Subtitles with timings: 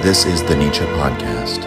[0.00, 1.64] This is the Nietzsche Podcast.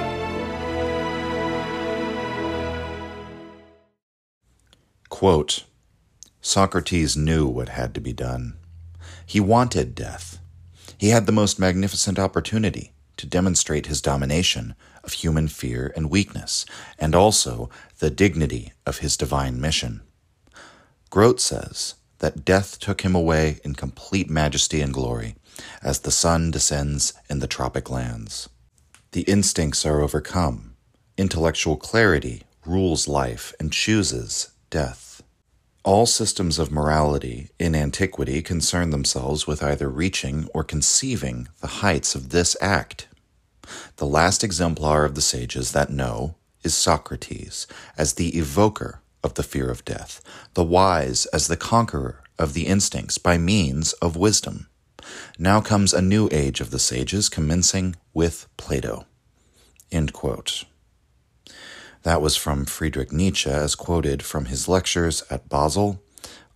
[5.10, 5.66] Quote
[6.40, 8.56] Socrates knew what had to be done.
[9.26, 10.40] He wanted death.
[10.98, 16.66] He had the most magnificent opportunity to demonstrate his domination of human fear and weakness,
[16.98, 17.70] and also
[18.00, 20.04] the dignity of his divine mission.
[21.10, 25.36] Grote says that death took him away in complete majesty and glory,
[25.82, 28.50] as the sun descends in the tropic lands.
[29.12, 30.76] The instincts are overcome.
[31.18, 35.22] Intellectual clarity rules life and chooses death.
[35.84, 42.16] All systems of morality in antiquity concern themselves with either reaching or conceiving the heights
[42.16, 43.08] of this act.
[43.98, 47.68] The last exemplar of the sages that know is Socrates,
[47.98, 50.22] as the evoker of the fear of death,
[50.54, 54.68] the wise as the conqueror of the instincts by means of wisdom.
[55.38, 59.06] Now comes a new age of the sages, commencing with Plato.
[62.04, 66.02] That was from Friedrich Nietzsche, as quoted from his lectures at Basel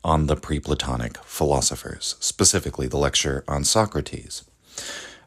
[0.04, 4.44] on the pre Platonic philosophers, specifically the lecture on Socrates.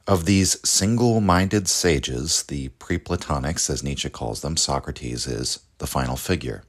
[0.07, 5.87] Of these single minded sages, the pre Platonics, as Nietzsche calls them, Socrates is the
[5.87, 6.65] final figure.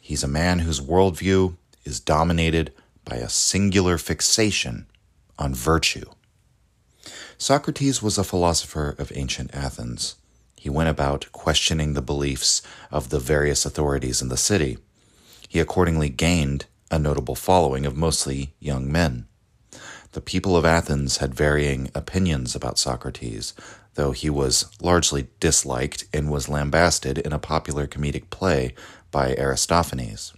[0.00, 2.72] He's a man whose worldview is dominated
[3.04, 4.86] by a singular fixation
[5.38, 6.06] on virtue.
[7.36, 10.16] Socrates was a philosopher of ancient Athens.
[10.56, 14.78] He went about questioning the beliefs of the various authorities in the city.
[15.48, 19.26] He accordingly gained a notable following of mostly young men.
[20.12, 23.54] The people of Athens had varying opinions about Socrates,
[23.94, 28.74] though he was largely disliked and was lambasted in a popular comedic play
[29.10, 30.32] by Aristophanes.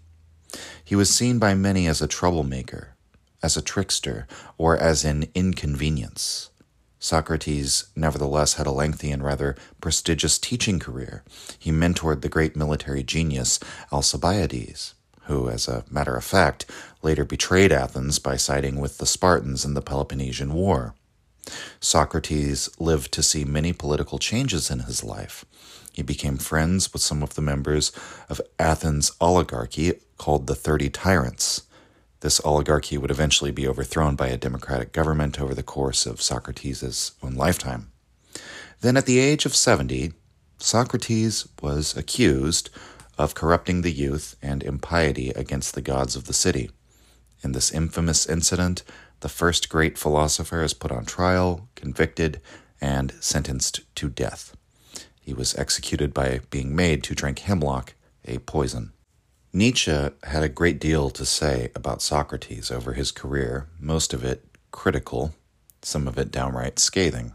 [0.84, 2.94] He was seen by many as a troublemaker,
[3.42, 4.26] as a trickster,
[4.58, 6.50] or as an inconvenience.
[6.98, 11.24] Socrates, nevertheless, had a lengthy and rather prestigious teaching career.
[11.58, 13.58] He mentored the great military genius
[13.90, 16.66] Alcibiades, who, as a matter of fact,
[17.02, 20.94] later betrayed Athens by siding with the Spartans in the Peloponnesian War.
[21.80, 25.46] Socrates lived to see many political changes in his life.
[25.92, 27.92] He became friends with some of the members
[28.28, 31.62] of Athens' oligarchy called the Thirty Tyrants.
[32.20, 37.12] This oligarchy would eventually be overthrown by a democratic government over the course of Socrates'
[37.22, 37.90] own lifetime.
[38.82, 40.12] Then, at the age of 70,
[40.58, 42.68] Socrates was accused
[43.16, 46.70] of corrupting the youth and impiety against the gods of the city.
[47.42, 48.82] In this infamous incident,
[49.20, 52.40] the first great philosopher is put on trial, convicted,
[52.80, 54.56] and sentenced to death.
[55.20, 57.94] He was executed by being made to drink hemlock,
[58.26, 58.92] a poison.
[59.52, 59.90] Nietzsche
[60.22, 65.34] had a great deal to say about Socrates over his career, most of it critical,
[65.82, 67.32] some of it downright scathing.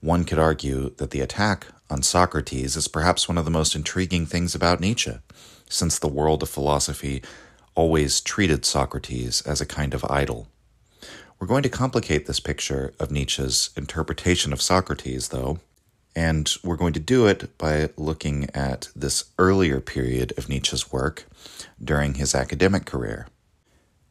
[0.00, 4.24] One could argue that the attack on Socrates is perhaps one of the most intriguing
[4.24, 5.18] things about Nietzsche,
[5.68, 7.22] since the world of philosophy
[7.74, 10.48] always treated Socrates as a kind of idol.
[11.38, 15.60] We're going to complicate this picture of Nietzsche's interpretation of Socrates, though,
[16.18, 21.26] and we're going to do it by looking at this earlier period of Nietzsche's work
[21.82, 23.28] during his academic career.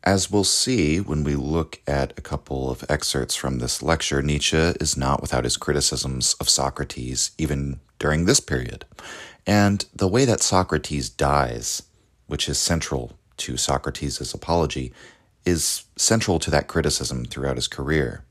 [0.06, 4.56] As we'll see when we look at a couple of excerpts from this lecture, Nietzsche
[4.56, 8.85] is not without his criticisms of Socrates even during this period.
[9.45, 11.84] And the way that Socrates dies,
[12.28, 14.94] which is central to Socrates' apology,
[15.44, 18.24] is central to that criticism throughout his career.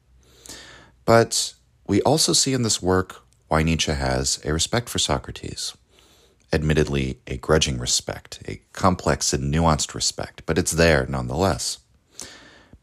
[1.04, 1.52] But
[1.86, 5.76] we also see in this work why Nietzsche has a respect for Socrates.
[6.52, 11.78] Admittedly, a grudging respect, a complex and nuanced respect, but it's there nonetheless.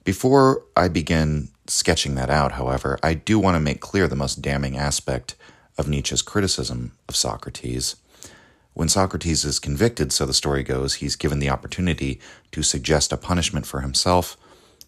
[0.04, 4.42] Before I begin sketching that out, however, I do want to make clear the most
[4.42, 5.36] damning aspect
[5.78, 7.96] of Nietzsche's criticism of Socrates.
[8.74, 12.20] When Socrates is convicted, so the story goes, he's given the opportunity
[12.52, 14.36] to suggest a punishment for himself.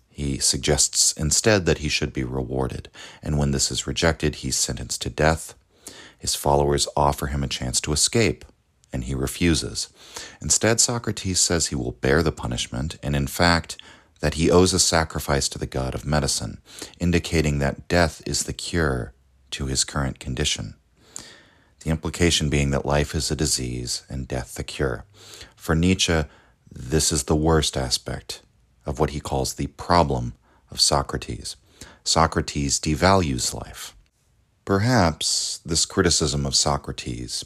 [0.10, 2.90] He suggests instead that he should be rewarded,
[3.22, 5.54] and when this is rejected, he's sentenced to death.
[6.26, 8.46] His followers offer him a chance to escape,
[8.92, 9.90] and he refuses.
[10.42, 13.80] Instead, Socrates says he will bear the punishment, and in fact,
[14.22, 16.58] that he owes a sacrifice to the god of medicine,
[17.00, 19.14] indicating that death is the cure
[19.52, 20.74] to his current condition.
[21.82, 25.06] The implication being that life is a disease and death the cure.
[25.56, 26.24] For Nietzsche,
[26.72, 28.42] this is the worst aspect
[28.84, 30.34] of what he calls the problem
[30.72, 31.56] of Socrates.
[32.04, 33.95] Socrates devalues life.
[34.66, 37.46] Perhaps this criticism of Socrates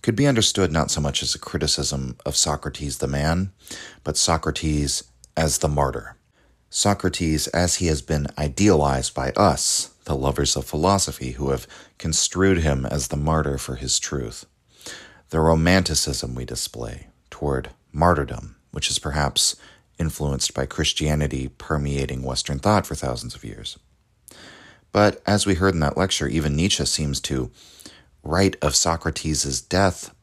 [0.00, 3.50] could be understood not so much as a criticism of Socrates the man,
[4.04, 5.02] but Socrates
[5.36, 6.14] as the martyr.
[6.70, 11.66] Socrates as he has been idealized by us, the lovers of philosophy, who have
[11.98, 14.46] construed him as the martyr for his truth.
[15.30, 19.56] The romanticism we display toward martyrdom, which is perhaps
[19.98, 23.78] influenced by Christianity permeating Western thought for thousands of years.
[24.92, 27.50] But as we heard in that lecture, even Nietzsche seems to
[28.22, 30.14] write of Socrates' death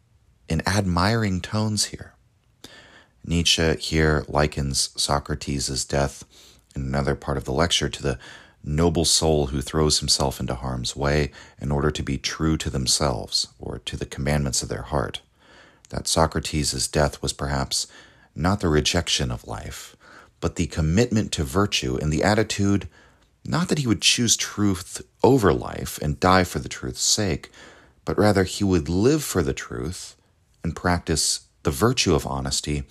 [0.48, 2.14] in admiring tones here.
[3.26, 6.24] Nietzsche here likens Socrates' death
[6.76, 8.20] in another part of the lecture to the
[8.64, 13.48] noble soul who throws himself into harm's way in order to be true to themselves
[13.58, 15.22] or to the commandments of their heart.
[15.90, 17.88] That Socrates' death was perhaps
[18.36, 19.96] not the rejection of life,
[20.40, 22.88] but the commitment to virtue and the attitude
[23.46, 27.50] not that he would choose truth over life and die for the truth's sake,
[28.06, 30.16] but rather he would live for the truth
[30.64, 32.84] and practice the virtue of honesty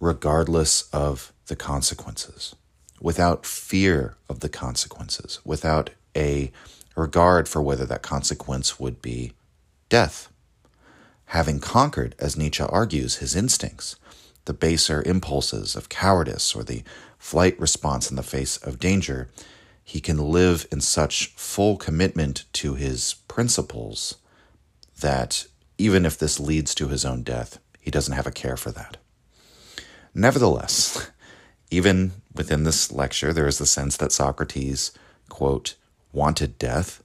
[0.00, 2.54] regardless of the consequences,
[3.00, 6.50] without fear of the consequences, without a
[6.96, 9.32] regard for whether that consequence would be
[9.88, 10.30] death.
[11.26, 13.96] Having conquered, as Nietzsche argues, his instincts,
[14.46, 16.82] the baser impulses of cowardice or the
[17.20, 19.28] flight response in the face of danger,
[19.84, 24.16] he can live in such full commitment to his principles
[25.00, 25.46] that
[25.78, 28.96] even if this leads to his own death, he doesn't have a care for that.
[30.14, 31.10] Nevertheless,
[31.70, 34.90] even within this lecture, there is the sense that Socrates,
[35.28, 35.74] quote,
[36.12, 37.02] wanted death,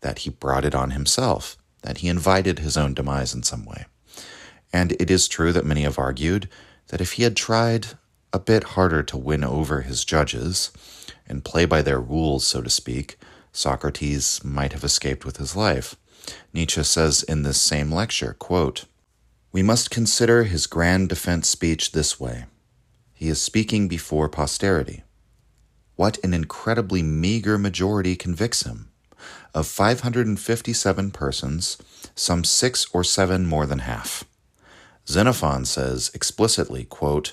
[0.00, 3.84] that he brought it on himself, that he invited his own demise in some way.
[4.72, 6.48] And it is true that many have argued
[6.88, 7.88] that if he had tried
[8.32, 10.70] a bit harder to win over his judges
[11.26, 13.16] and play by their rules, so to speak,
[13.52, 15.96] Socrates might have escaped with his life.
[16.52, 18.84] Nietzsche says in this same lecture, quote,
[19.52, 22.44] We must consider his grand defense speech this way.
[23.12, 25.02] He is speaking before posterity.
[25.96, 28.90] What an incredibly meager majority convicts him.
[29.54, 31.76] Of 557 persons,
[32.14, 34.24] some six or seven more than half.
[35.06, 37.32] Xenophon says explicitly, quote,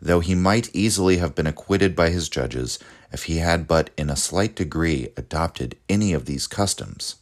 [0.00, 2.78] though he might easily have been acquitted by his judges
[3.12, 7.16] if he had but in a slight degree adopted any of these customs.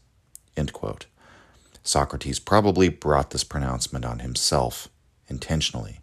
[1.83, 4.89] Socrates probably brought this pronouncement on himself
[5.29, 6.01] intentionally.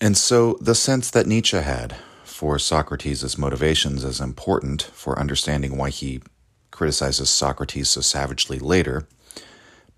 [0.00, 5.90] And so the sense that Nietzsche had for Socrates' motivations is important for understanding why
[5.90, 6.20] he
[6.70, 9.06] criticizes Socrates so savagely later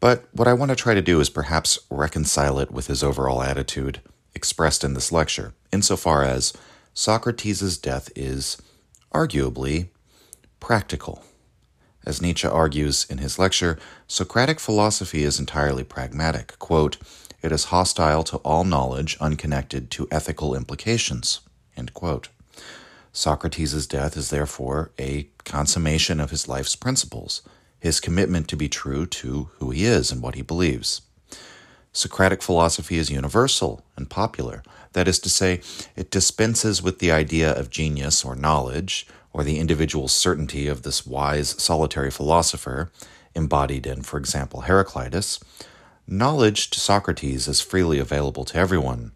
[0.00, 3.42] but what I want to try to do is perhaps reconcile it with his overall
[3.42, 4.00] attitude
[4.36, 6.52] expressed in this lecture, insofar as
[6.94, 8.56] Socrates' death is
[9.12, 9.88] arguably
[10.60, 11.24] practical.
[12.04, 16.56] As Nietzsche argues in his lecture, Socratic philosophy is entirely pragmatic.
[16.60, 16.98] Quote,
[17.42, 21.40] it is hostile to all knowledge unconnected to ethical implications.
[23.12, 27.42] Socrates' death is therefore a consummation of his life's principles
[27.78, 31.02] his commitment to be true to who he is and what he believes.
[31.96, 34.62] Socratic philosophy is universal and popular.
[34.92, 35.62] That is to say,
[35.96, 41.06] it dispenses with the idea of genius or knowledge, or the individual certainty of this
[41.06, 42.90] wise, solitary philosopher,
[43.34, 45.40] embodied in, for example, Heraclitus.
[46.06, 49.12] Knowledge to Socrates is freely available to everyone,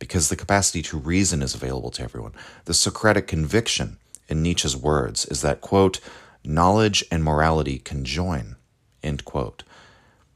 [0.00, 2.34] because the capacity to reason is available to everyone.
[2.64, 6.00] The Socratic conviction, in Nietzsche's words, is that, quote,
[6.44, 8.56] knowledge and morality conjoin.
[9.04, 9.62] End quote.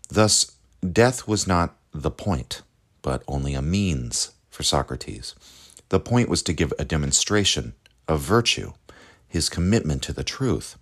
[0.08, 0.52] Thus,
[0.92, 2.62] death was not the point,
[3.02, 5.34] but only a means for Socrates.
[5.88, 7.74] The point was to give a demonstration
[8.06, 8.72] of virtue,
[9.26, 10.76] his commitment to the truth,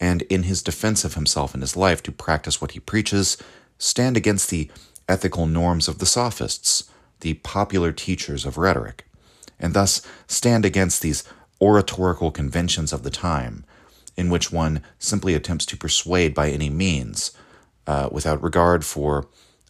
[0.00, 3.36] and in his defense of himself and his life to practice what he preaches,
[3.78, 4.70] stand against the
[5.08, 6.90] ethical norms of the sophists,
[7.20, 9.06] the popular teachers of rhetoric,
[9.58, 11.24] and thus stand against these
[11.60, 13.64] oratorical conventions of the time
[14.16, 17.32] in which one simply attempts to persuade by any means
[17.86, 19.26] uh, without regard for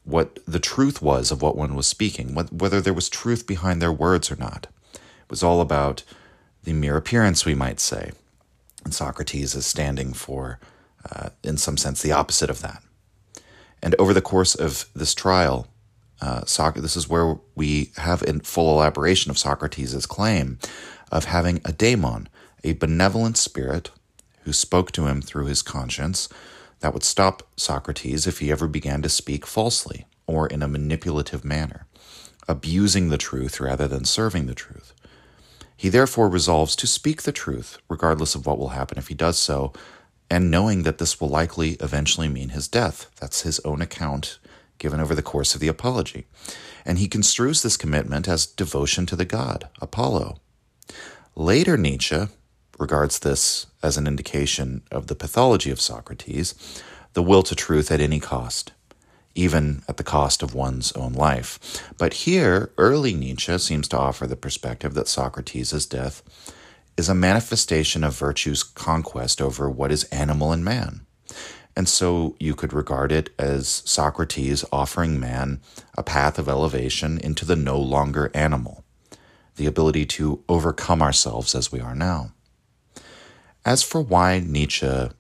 [0.09, 3.93] what the truth was of what one was speaking, whether there was truth behind their
[3.93, 4.67] words or not.
[4.95, 6.03] It was all about
[6.65, 8.13] the mere appearance, we might say.
[8.85, 10.61] And Socrates is standing for,
[11.11, 12.83] uh, in some sense, the opposite of that.
[13.83, 15.69] And over the course of this trial,
[16.23, 20.59] uh, this is where we have in full elaboration of Socrates' claim
[21.13, 22.29] of having a daemon,
[22.65, 23.91] a benevolent spirit
[24.45, 26.31] who spoke to him through his conscience
[26.81, 31.45] that would stop Socrates if he ever began to speak falsely or in a manipulative
[31.45, 31.87] manner,
[32.47, 34.93] abusing the truth rather than serving the truth.
[35.77, 39.39] He therefore resolves to speak the truth, regardless of what will happen if he does
[39.39, 39.73] so,
[40.31, 43.11] and knowing that this will likely eventually mean his death.
[43.21, 44.39] That's his own account
[44.79, 46.27] given over the course of the apology.
[46.85, 50.41] And he construes this commitment as devotion to the god, Apollo,
[51.35, 52.27] Later Nietzsche
[52.79, 56.55] regards this as an indication of the pathology of Socrates,
[57.13, 58.73] the will to truth at any cost,
[59.35, 61.83] even at the cost of one's own life.
[61.99, 66.23] But here, early Nietzsche seems to offer the perspective that Socrates' death
[66.97, 71.03] is a manifestation of virtue's conquest over what is animal in man.
[71.77, 75.61] And so you could regard it as Socrates offering man
[75.97, 78.85] a path of elevation into the no longer animal,
[79.55, 82.33] the ability to overcome ourselves as we are now.
[83.69, 85.11] As for why Nietzsche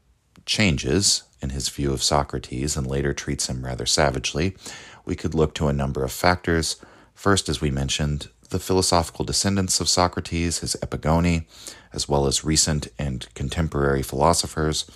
[0.47, 4.57] changes in his view of Socrates and later treats him rather savagely,
[5.05, 6.77] we could look to a number of factors.
[7.15, 11.45] First, as we mentioned, the philosophical descendants of Socrates, his epigoni,
[11.93, 14.87] as well as recent and contemporary philosophers,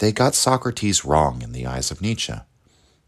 [0.00, 2.34] they got Socrates wrong in the eyes of Nietzsche.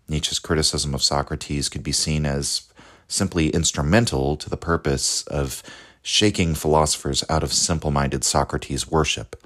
[0.06, 2.70] Nietzsche's criticism of Socrates could be seen as
[3.08, 5.60] simply instrumental to the purpose of
[6.02, 9.41] shaking philosophers out of simple minded Socrates worship,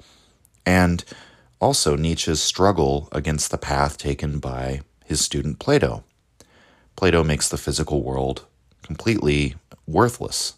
[0.67, 1.05] and
[1.61, 6.05] also Nietzsche's struggle against the path taken by his student Plato.
[6.97, 8.45] Plato makes the physical world
[8.83, 9.55] completely
[9.87, 10.55] worthless.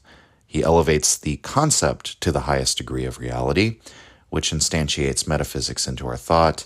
[0.46, 3.78] He elevates the concept to the highest degree of reality,
[4.30, 6.64] which instantiates metaphysics into our thought,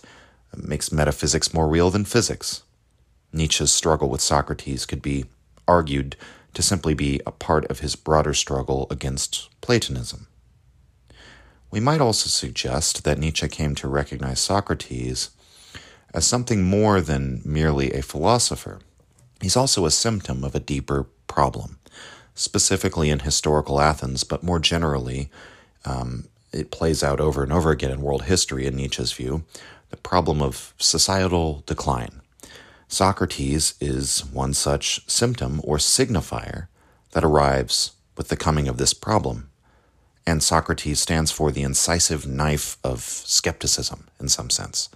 [0.57, 2.63] makes metaphysics more real than physics.
[3.33, 5.25] Nietzsche's struggle with Socrates could be
[5.67, 6.17] argued
[6.55, 10.27] to simply be a part of his broader struggle against Platonism.
[11.73, 15.31] We might also suggest that Nietzsche came to recognize Socrates
[16.13, 18.81] as something more than merely a philosopher.
[19.41, 21.79] He's also a symptom of a deeper problem,
[22.35, 25.31] specifically in historical Athens, but more generally,
[25.87, 29.45] um, it plays out over and over again in world history, in Nietzsche's view,
[29.89, 32.21] the problem of societal decline.
[32.87, 36.67] Socrates is one such symptom or signifier
[37.13, 39.49] that arrives with the coming of this problem
[40.27, 44.89] and Socrates stands for the incisive knife of skepticism in some sense.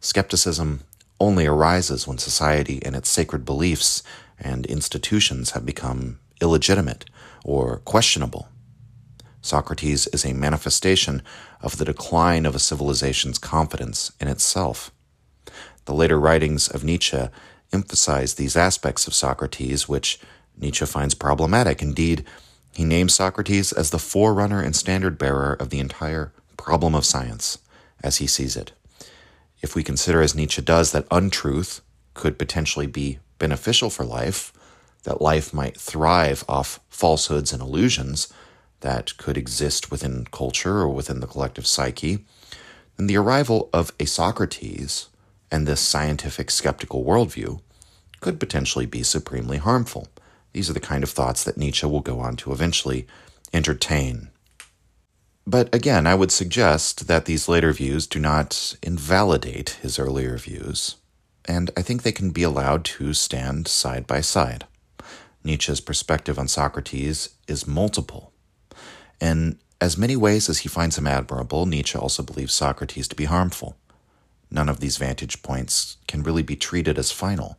[0.00, 0.80] Skepticism
[1.20, 4.02] only arises when society and its sacred beliefs
[4.38, 7.04] and institutions have become illegitimate
[7.44, 8.48] or questionable.
[9.40, 11.22] Socrates is a manifestation
[11.60, 14.90] of the decline of a civilization's confidence in itself.
[15.84, 17.28] The later writings of Nietzsche
[17.72, 20.18] emphasize these aspects of Socrates, which
[20.56, 21.82] Nietzsche finds problematic.
[21.82, 22.24] Indeed,
[22.74, 27.58] he names Socrates as the forerunner and standard bearer of the entire problem of science,
[28.02, 28.72] as he sees it.
[29.62, 31.80] If we consider, as Nietzsche does, that untruth
[32.14, 34.52] could potentially be beneficial for life,
[35.04, 38.32] that life might thrive off falsehoods and illusions
[38.80, 42.24] that could exist within culture or within the collective psyche,
[42.96, 45.08] then the arrival of a Socrates
[45.50, 47.60] and this scientific skeptical worldview
[48.20, 50.08] could potentially be supremely harmful.
[50.54, 53.06] These are the kind of thoughts that Nietzsche will go on to eventually
[53.52, 54.30] entertain.
[55.46, 60.96] But again, I would suggest that these later views do not invalidate his earlier views,
[61.44, 64.64] and I think they can be allowed to stand side by side.
[65.42, 68.32] Nietzsche's perspective on Socrates is multiple.
[69.20, 73.24] In as many ways as he finds him admirable, Nietzsche also believes Socrates to be
[73.24, 73.76] harmful.
[74.52, 77.58] None of these vantage points can really be treated as final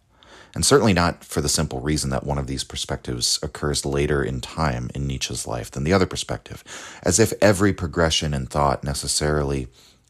[0.56, 4.40] and certainly not for the simple reason that one of these perspectives occurs later in
[4.40, 6.64] time in Nietzsche's life than the other perspective,
[7.04, 9.68] as if every progression in thought necessarily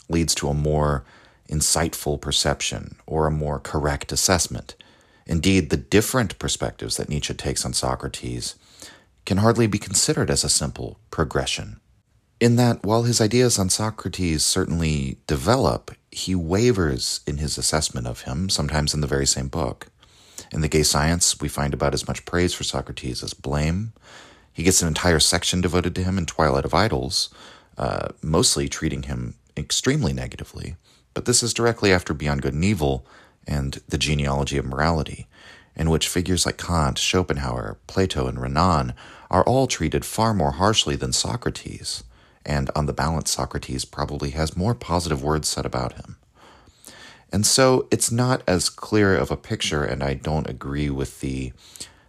[0.07, 1.03] leads to a more
[1.49, 4.75] insightful perception or a more correct assessment.
[5.25, 8.55] Indeed, the different perspectives that Nietzsche takes on Socrates
[9.25, 11.79] can hardly be considered as a simple progression.
[12.39, 18.21] In that, while his ideas on Socrates certainly develop, he wavers in his assessment of
[18.21, 19.87] him, sometimes in the very same book.
[20.55, 23.91] In The Gay Science, we find about as much praise for Socrates as blame.
[24.53, 27.29] He gets an entire section devoted to him in Twilight of Idols,
[27.77, 30.77] uh, mostly treating him extremely negatively.
[31.13, 33.05] But this is directly after Beyond Good and Evil
[33.45, 35.27] and The Genealogy of Morality,
[35.75, 38.93] in which figures like Kant, Schopenhauer, Plato, and Renan
[39.29, 42.05] are all treated far more harshly than Socrates.
[42.45, 46.15] And on the balance, Socrates probably has more positive words said about him.
[47.31, 51.53] And so it's not as clear of a picture, and I don't agree with the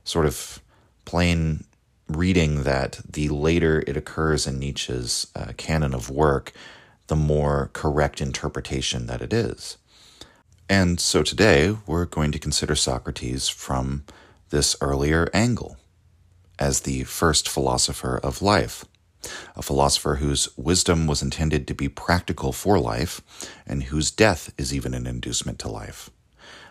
[0.05, 0.61] sort of
[1.05, 1.65] plain
[2.09, 6.53] reading that the later it occurs in Nietzsche's uh, canon of work,
[7.09, 9.79] the more correct interpretation that it is.
[10.69, 14.05] And so today we're going to consider Socrates from
[14.51, 15.77] this earlier angle
[16.59, 18.85] as the first philosopher of life
[19.55, 23.21] a philosopher whose wisdom was intended to be practical for life,
[23.67, 26.11] and whose death is even an inducement to life.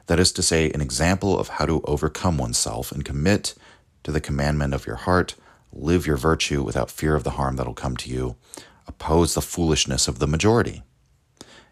[0.07, 3.55] That is to say, an example of how to overcome oneself and commit
[4.03, 5.35] to the commandment of your heart,
[5.73, 8.35] live your virtue without fear of the harm that'll come to you,
[8.87, 10.83] oppose the foolishness of the majority.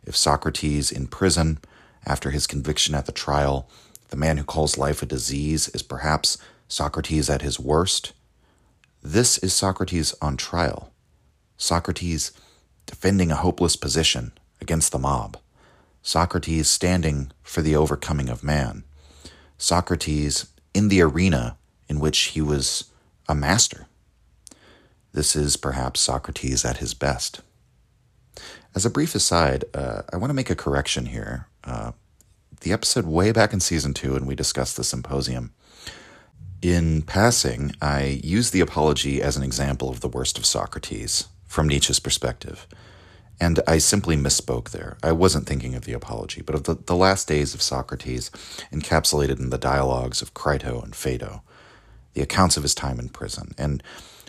[0.03, 1.59] If Socrates in prison,
[2.05, 3.69] after his conviction at the trial,
[4.09, 6.37] the man who calls life a disease is perhaps
[6.67, 8.13] Socrates at his worst,
[9.03, 10.93] this is Socrates on trial.
[11.57, 12.31] Socrates
[12.85, 14.31] defending a hopeless position
[14.61, 15.37] against the mob.
[16.01, 18.85] Socrates standing for the overcoming of man.
[19.57, 21.57] Socrates in the arena
[21.89, 22.85] in which he was
[23.27, 23.87] a master.
[25.11, 27.41] This is perhaps Socrates at his best.
[28.73, 31.47] As a brief aside, uh, I want to make a correction here.
[31.63, 31.91] Uh,
[32.61, 35.53] the episode way back in season two, and we discussed the symposium.
[36.63, 41.67] In passing, I use the apology as an example of the worst of Socrates from
[41.67, 42.67] Nietzsche's perspective.
[43.37, 44.95] And I simply misspoke there.
[45.03, 48.31] I wasn't thinking of the apology, but of the, the last days of Socrates
[48.71, 51.41] encapsulated in the dialogues of Crito and Phaedo,
[52.13, 53.53] the accounts of his time in prison.
[53.57, 53.83] And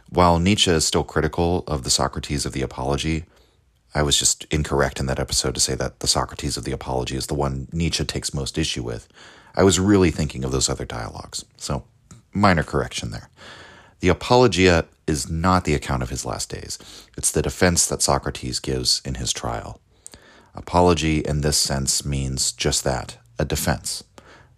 [0.08, 3.26] while Nietzsche is still critical of the Socrates of the apology,
[3.94, 7.14] I was just incorrect in that episode to say that the Socrates of the apology
[7.14, 9.06] is the one Nietzsche takes most issue with.
[9.54, 11.44] I was really thinking of those other dialogues.
[11.56, 11.84] So,
[12.34, 13.30] minor correction there.
[14.00, 16.78] The Apologia is not the account of his last days,
[17.16, 19.80] it's the defense that Socrates gives in his trial.
[20.54, 24.04] Apology in this sense means just that a defense.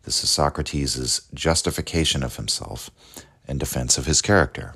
[0.03, 2.91] This is Socrates' justification of himself
[3.49, 4.75] and defense of his character.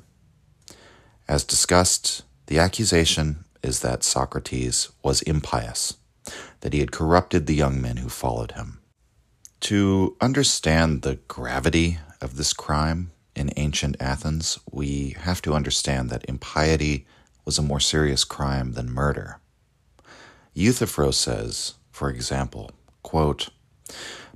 [1.27, 5.97] As discussed, the accusation is that Socrates was impious,
[6.61, 8.79] that he had corrupted the young men who followed him.
[9.61, 16.25] To understand the gravity of this crime, in ancient Athens, we have to understand that
[16.27, 17.05] impiety
[17.45, 19.39] was a more serious crime than murder.
[20.53, 22.71] Euthyphro says, for example,
[23.03, 23.49] quote,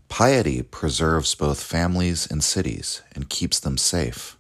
[0.07, 4.37] Piety preserves both families and cities and keeps them safe.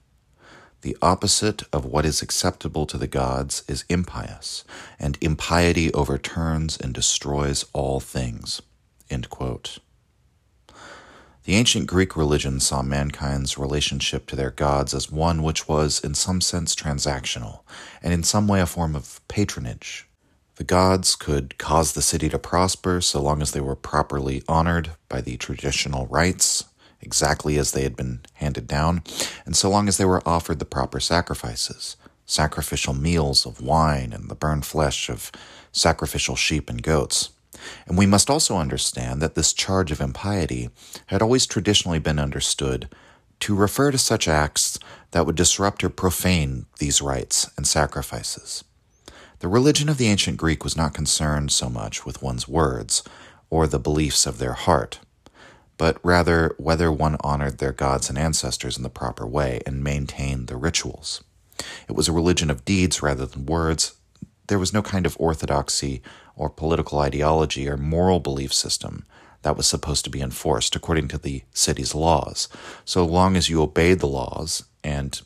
[0.81, 4.63] The opposite of what is acceptable to the gods is impious,
[4.99, 8.61] and impiety overturns and destroys all things.
[9.09, 9.79] End quote.
[11.45, 16.15] The ancient Greek religion saw mankind's relationship to their gods as one which was, in
[16.15, 17.59] some sense, transactional,
[18.01, 20.07] and in some way a form of patronage.
[20.55, 24.91] The gods could cause the city to prosper so long as they were properly honored
[25.07, 26.65] by the traditional rites,
[26.99, 29.03] exactly as they had been handed down,
[29.45, 31.95] and so long as they were offered the proper sacrifices
[32.27, 35.31] sacrificial meals of wine and the burned flesh of
[35.71, 37.29] sacrificial sheep and goats.
[37.87, 40.69] And we must also understand that this charge of impiety
[41.07, 42.89] had always traditionally been understood
[43.41, 44.79] to refer to such acts
[45.11, 48.63] that would disrupt or profane these rites and sacrifices.
[49.39, 53.03] The religion of the ancient Greek was not concerned so much with one's words
[53.49, 54.99] or the beliefs of their heart,
[55.77, 60.47] but rather whether one honored their gods and ancestors in the proper way and maintained
[60.47, 61.23] the rituals.
[61.87, 63.95] It was a religion of deeds rather than words.
[64.47, 66.01] There was no kind of orthodoxy
[66.35, 69.05] or political ideology or moral belief system
[69.41, 72.47] that was supposed to be enforced according to the city's laws.
[72.83, 75.21] So long as you obeyed the laws and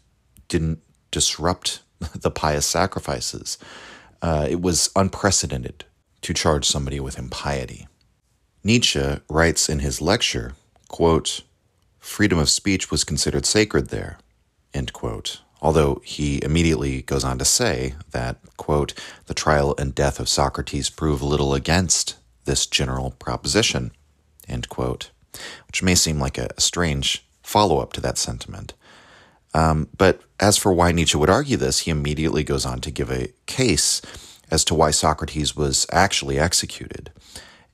[0.47, 0.79] didn't
[1.11, 1.81] disrupt
[2.15, 3.57] the pious sacrifices,
[4.21, 5.85] uh, it was unprecedented
[6.21, 7.87] to charge somebody with impiety.
[8.63, 10.53] Nietzsche writes in his lecture,
[10.89, 11.43] quote,
[11.97, 14.17] freedom of speech was considered sacred there,
[14.73, 18.93] end quote although he immediately goes on to say that, quote,
[19.25, 23.91] the trial and death of Socrates prove little against this general proposition,
[24.47, 25.11] end quote,
[25.67, 28.73] which may seem like a strange follow up to that sentiment.
[29.53, 33.11] Um, but as for why Nietzsche would argue this, he immediately goes on to give
[33.11, 34.01] a case
[34.51, 37.11] as to why Socrates was actually executed.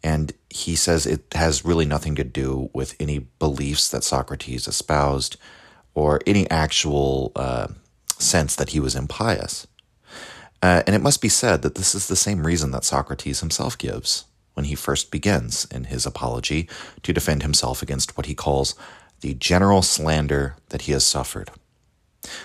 [0.04, 5.38] And he says it has really nothing to do with any beliefs that Socrates espoused
[5.96, 7.68] or any actual uh,
[8.20, 9.66] sense that he was impious.
[10.62, 13.78] Uh, and it must be said that this is the same reason that Socrates himself
[13.78, 16.68] gives when he first begins in his apology
[17.04, 18.76] to defend himself against what he calls
[19.22, 21.52] the general slander that he has suffered.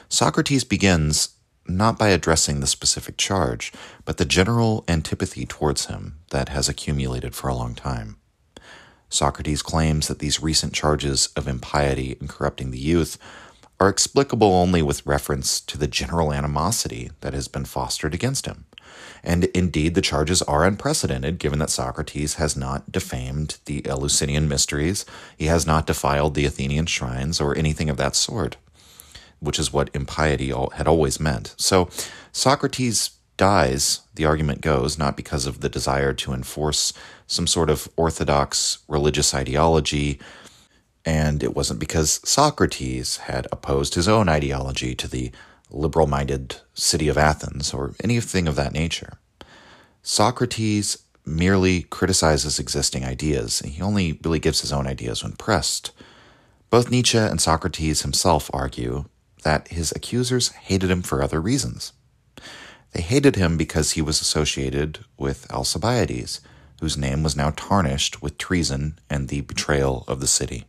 [0.09, 1.31] Socrates begins
[1.67, 3.73] not by addressing the specific charge,
[4.05, 8.17] but the general antipathy towards him that has accumulated for a long time.
[9.11, 13.19] Socrates claims that these recent charges of impiety and corrupting the youth
[13.79, 18.67] are explicable only with reference to the general animosity that has been fostered against him.
[19.23, 25.05] And indeed, the charges are unprecedented given that Socrates has not defamed the Eleusinian mysteries,
[25.37, 28.57] he has not defiled the Athenian shrines, or anything of that sort,
[29.39, 31.55] which is what impiety had always meant.
[31.57, 31.89] So
[32.33, 36.93] Socrates dies, the argument goes, not because of the desire to enforce
[37.27, 40.21] some sort of orthodox religious ideology,
[41.07, 45.33] and it wasn't because Socrates had opposed his own ideology to the
[45.71, 49.15] liberal minded city of Athens or anything of that nature.
[50.03, 53.61] Socrates merely criticizes existing ideas.
[53.61, 55.93] He only really gives his own ideas when pressed.
[56.69, 59.07] Both Nietzsche and Socrates himself argue
[59.45, 61.95] that his accusers hated him for other reasons.
[62.93, 66.41] They hated him because he was associated with Alcibiades,
[66.81, 70.65] whose name was now tarnished with treason and the betrayal of the city.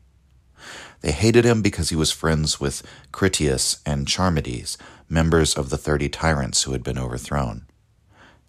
[1.02, 4.78] They hated him because he was friends with Critias and Charmides,
[5.10, 7.66] members of the thirty tyrants who had been overthrown.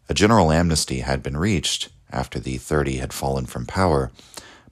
[0.09, 4.11] A general amnesty had been reached after the thirty had fallen from power,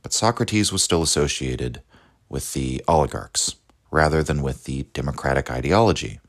[0.02, 1.80] but Socrates was still associated
[2.28, 3.56] with the oligarchs
[3.90, 6.20] rather than with the democratic ideology.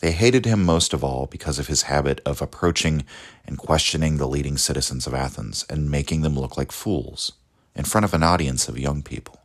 [0.00, 3.04] They hated him most of all because of his habit of approaching
[3.46, 7.32] and questioning the leading citizens of Athens and making them look like fools
[7.74, 9.40] in front of an audience of young people.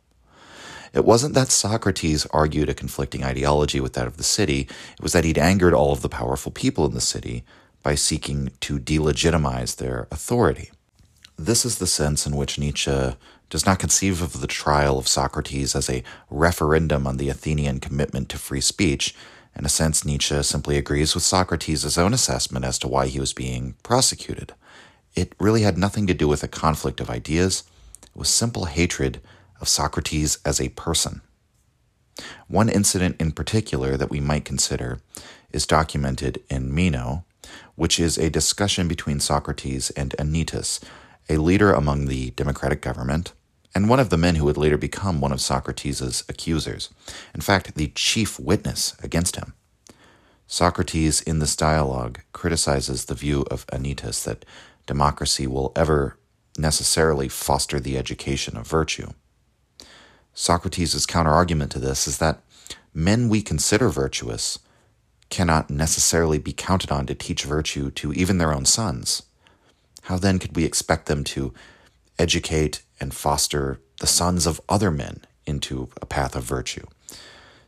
[0.92, 5.12] It wasn't that Socrates argued a conflicting ideology with that of the city, it was
[5.12, 7.44] that he'd angered all of the powerful people in the city
[7.82, 10.70] by seeking to delegitimize their authority.
[11.38, 13.14] This is the sense in which Nietzsche
[13.50, 18.30] does not conceive of the trial of Socrates as a referendum on the Athenian commitment
[18.30, 19.14] to free speech.
[19.58, 23.32] In a sense, Nietzsche simply agrees with Socrates' own assessment as to why he was
[23.32, 24.54] being prosecuted.
[25.14, 27.64] It really had nothing to do with a conflict of ideas,
[28.02, 29.20] it was simple hatred
[29.60, 31.22] of Socrates as a person.
[32.48, 35.00] One incident in particular that we might consider
[35.52, 37.24] is documented in Meno,
[37.76, 40.80] which is a discussion between Socrates and Anytus,
[41.28, 43.32] a leader among the democratic government,
[43.76, 46.88] and one of the men who would later become one of Socrates' accusers,
[47.34, 49.52] in fact, the chief witness against him.
[50.46, 54.46] Socrates, in this dialogue, criticizes the view of Anytus that
[54.86, 56.16] democracy will ever
[56.56, 59.10] necessarily foster the education of virtue.
[60.32, 62.40] Socrates' counterargument to this is that
[62.94, 64.58] men we consider virtuous
[65.28, 69.24] cannot necessarily be counted on to teach virtue to even their own sons.
[70.04, 71.52] How then could we expect them to
[72.18, 76.86] educate and foster the sons of other men into a path of virtue?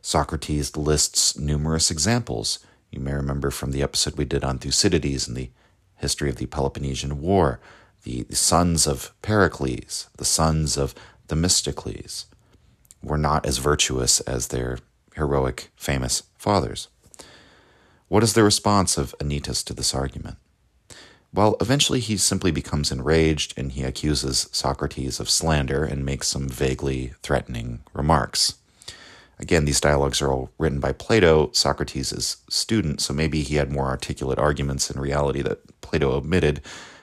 [0.01, 2.59] Socrates lists numerous examples.
[2.91, 5.51] You may remember from the episode we did on Thucydides and the
[5.95, 7.59] history of the Peloponnesian War,
[8.03, 10.95] the, the sons of Pericles, the sons of
[11.27, 12.25] Themistocles,
[13.03, 14.79] were not as virtuous as their
[15.15, 16.87] heroic, famous fathers.
[18.07, 20.37] What is the response of Anytus to this argument?
[21.31, 26.49] Well, eventually he simply becomes enraged and he accuses Socrates of slander and makes some
[26.49, 28.55] vaguely threatening remarks.
[29.37, 33.85] Again, these dialogues are all written by Plato, Socrates' student, so maybe he had more
[33.85, 36.61] articulate arguments in reality that Plato omitted,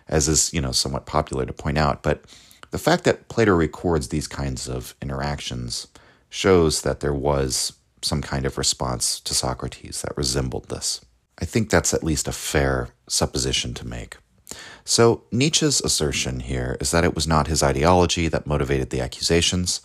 [0.09, 2.03] as is, you know, somewhat popular to point out.
[2.03, 2.25] But
[2.73, 5.87] the fact that Plato records these kinds of interactions
[6.29, 11.01] shows that there was some kind of response to Socrates that resembled this.
[11.39, 14.17] I think that's at least a fair supposition to make.
[14.85, 19.81] So, Nietzsche's assertion here is that it was not his ideology that motivated the accusations.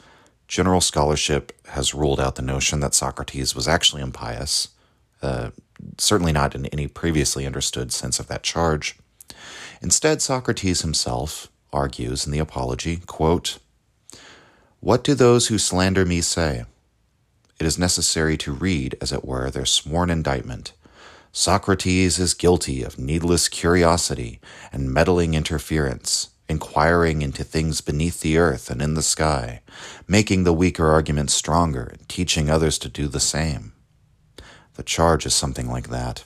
[0.48, 4.70] General scholarship has ruled out the notion that Socrates was actually impious,
[5.22, 5.50] uh,
[5.98, 8.98] certainly not in any previously understood sense of that charge.
[9.82, 13.58] Instead, Socrates himself, argues in the Apology, quote,
[14.80, 16.66] What do those who slander me say?
[17.60, 20.74] It is necessary to read, as it were, their sworn indictment.
[21.34, 24.42] Socrates is guilty of needless curiosity
[24.74, 29.62] and meddling interference, inquiring into things beneath the earth and in the sky,
[30.10, 33.72] making the weaker argument stronger and teaching others to do the same.
[34.74, 36.26] The charge is something like that.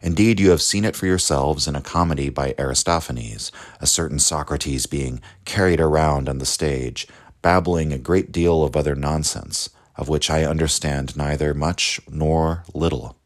[0.00, 4.86] Indeed, you have seen it for yourselves in a comedy by Aristophanes, a certain Socrates
[4.86, 7.06] being carried around on the stage,
[7.42, 13.18] babbling a great deal of other nonsense, of which I understand neither much nor little.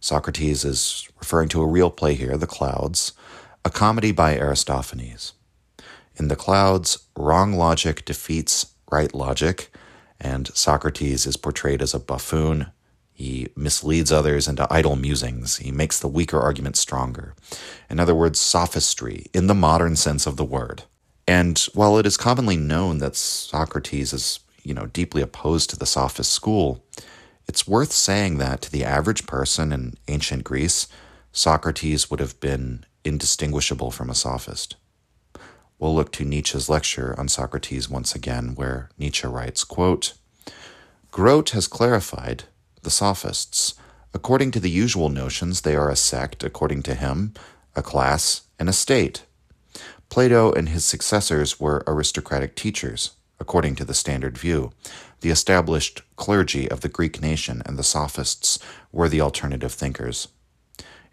[0.00, 3.12] Socrates is referring to a real play here, The Clouds,
[3.64, 5.34] a comedy by Aristophanes.
[6.16, 9.70] In The Clouds, wrong logic defeats right logic,
[10.20, 12.72] and Socrates is portrayed as a buffoon
[13.20, 15.58] he misleads others into idle musings.
[15.58, 17.34] He makes the weaker argument stronger.
[17.90, 20.84] In other words, sophistry in the modern sense of the word.
[21.28, 25.84] And while it is commonly known that Socrates is, you know, deeply opposed to the
[25.84, 26.82] sophist school,
[27.46, 30.86] it's worth saying that to the average person in ancient Greece,
[31.32, 34.76] Socrates would have been indistinguishable from a sophist.
[35.78, 40.14] We'll look to Nietzsche's lecture on Socrates once again, where Nietzsche writes, quote,
[41.10, 42.44] Grote has clarified
[42.82, 43.74] the Sophists.
[44.12, 47.34] According to the usual notions, they are a sect, according to him,
[47.74, 49.24] a class, and a state.
[50.08, 54.72] Plato and his successors were aristocratic teachers, according to the standard view.
[55.20, 58.58] The established clergy of the Greek nation and the sophists
[58.90, 60.28] were the alternative thinkers.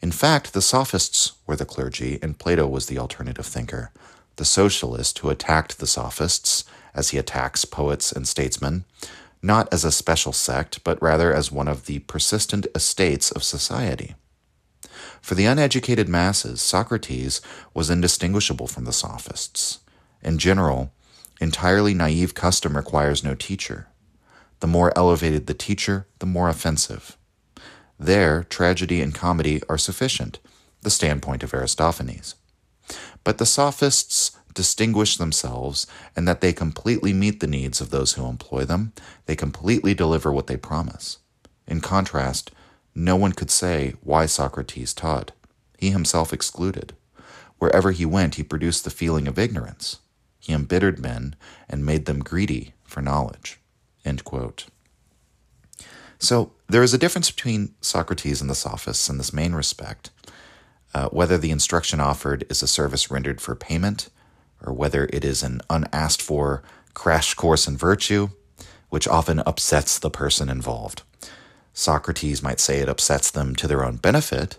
[0.01, 3.91] In fact, the sophists were the clergy, and Plato was the alternative thinker.
[4.37, 8.85] The socialist who attacked the sophists, as he attacks poets and statesmen,
[9.41, 14.15] not as a special sect, but rather as one of the persistent estates of society.
[15.21, 17.41] For the uneducated masses, Socrates
[17.73, 19.79] was indistinguishable from the sophists.
[20.21, 20.91] In general,
[21.41, 23.87] entirely naive custom requires no teacher.
[24.59, 27.17] The more elevated the teacher, the more offensive.
[27.99, 30.39] There, tragedy and comedy are sufficient,
[30.81, 32.35] the standpoint of Aristophanes.
[33.23, 38.25] But the sophists distinguish themselves in that they completely meet the needs of those who
[38.25, 38.93] employ them,
[39.27, 41.19] they completely deliver what they promise.
[41.67, 42.49] In contrast,
[42.95, 45.31] no one could say why Socrates taught,
[45.77, 46.95] he himself excluded.
[47.59, 49.99] Wherever he went, he produced the feeling of ignorance.
[50.39, 51.35] He embittered men
[51.69, 53.59] and made them greedy for knowledge.
[56.19, 60.09] So there is a difference between Socrates and the sophists in this main respect.
[60.93, 64.09] Uh, whether the instruction offered is a service rendered for payment,
[64.65, 68.29] or whether it is an unasked for crash course in virtue,
[68.89, 71.03] which often upsets the person involved.
[71.73, 74.57] Socrates might say it upsets them to their own benefit,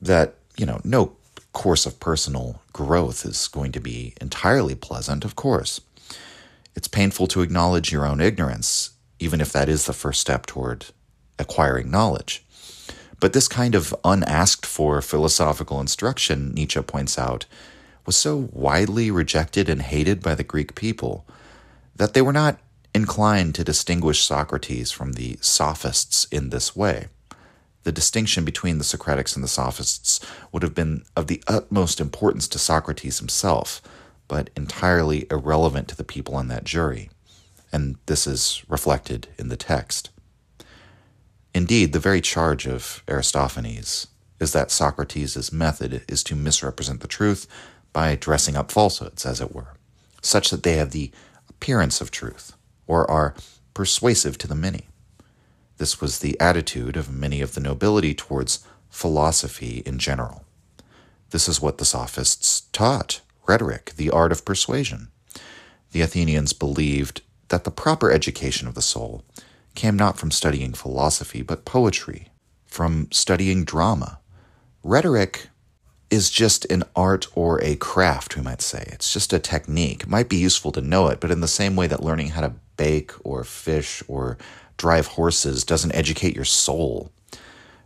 [0.00, 1.12] that, you know, no
[1.52, 5.80] course of personal growth is going to be entirely pleasant, of course.
[6.78, 10.86] It's painful to acknowledge your own ignorance, even if that is the first step toward
[11.36, 12.44] acquiring knowledge.
[13.18, 17.46] But this kind of unasked for philosophical instruction, Nietzsche points out,
[18.06, 21.26] was so widely rejected and hated by the Greek people
[21.96, 22.60] that they were not
[22.94, 27.08] inclined to distinguish Socrates from the sophists in this way.
[27.82, 30.20] The distinction between the Socratics and the sophists
[30.52, 33.82] would have been of the utmost importance to Socrates himself,
[34.28, 37.10] but entirely irrelevant to the people on that jury.
[37.72, 40.10] And this is reflected in the text.
[41.54, 44.06] Indeed, the very charge of Aristophanes
[44.38, 47.46] is that Socrates' method is to misrepresent the truth
[47.92, 49.74] by dressing up falsehoods, as it were,
[50.22, 51.10] such that they have the
[51.48, 52.52] appearance of truth
[52.86, 53.34] or are
[53.74, 54.88] persuasive to the many.
[55.78, 60.44] This was the attitude of many of the nobility towards philosophy in general.
[61.30, 65.08] This is what the sophists taught rhetoric, the art of persuasion.
[65.92, 69.24] The Athenians believed that the proper education of the soul
[69.74, 72.28] came not from studying philosophy, but poetry,
[72.66, 74.18] from studying drama.
[74.82, 75.48] Rhetoric
[76.10, 78.88] is just an art or a craft, we might say.
[78.92, 80.02] It's just a technique.
[80.02, 82.40] It might be useful to know it, but in the same way that learning how
[82.42, 84.38] to bake or fish or
[84.76, 87.10] drive horses doesn't educate your soul,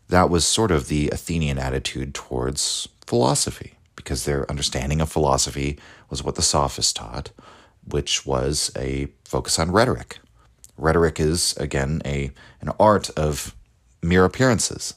[0.09, 5.78] that was sort of the Athenian attitude towards philosophy, because their understanding of philosophy
[6.10, 7.30] was what the sophists taught,
[7.86, 10.18] which was a focus on rhetoric.
[10.76, 13.54] Rhetoric is, again, a, an art of
[14.02, 14.94] mere appearances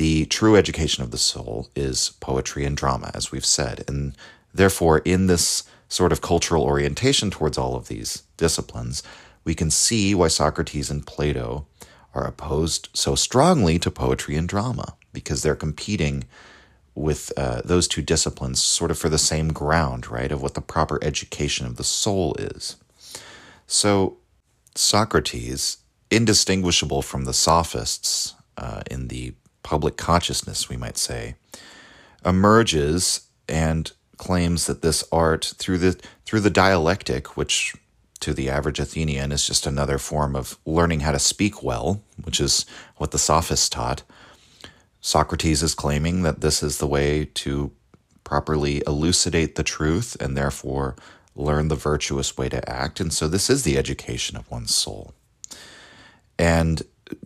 [0.00, 3.84] the true education of the soul is poetry and drama, as we've said.
[3.86, 4.16] And
[4.54, 9.02] therefore, in this sort of cultural orientation towards all of these disciplines,
[9.44, 11.66] we can see why Socrates and Plato
[12.14, 16.24] are opposed so strongly to poetry and drama, because they're competing
[17.00, 20.60] with uh, those two disciplines sort of for the same ground, right, of what the
[20.60, 22.76] proper education of the soul is.
[23.66, 24.18] So,
[24.74, 25.78] Socrates,
[26.10, 31.34] indistinguishable from the sophists uh, in the public consciousness, we might say,
[32.24, 37.74] emerges and claims that this art through the through the dialectic, which
[38.20, 42.38] to the average Athenian is just another form of learning how to speak well, which
[42.38, 44.02] is what the sophists taught.
[45.00, 47.72] Socrates is claiming that this is the way to
[48.24, 50.96] properly elucidate the truth and therefore
[51.34, 53.00] learn the virtuous way to act.
[53.00, 55.14] And so this is the education of one's soul.
[56.38, 56.82] And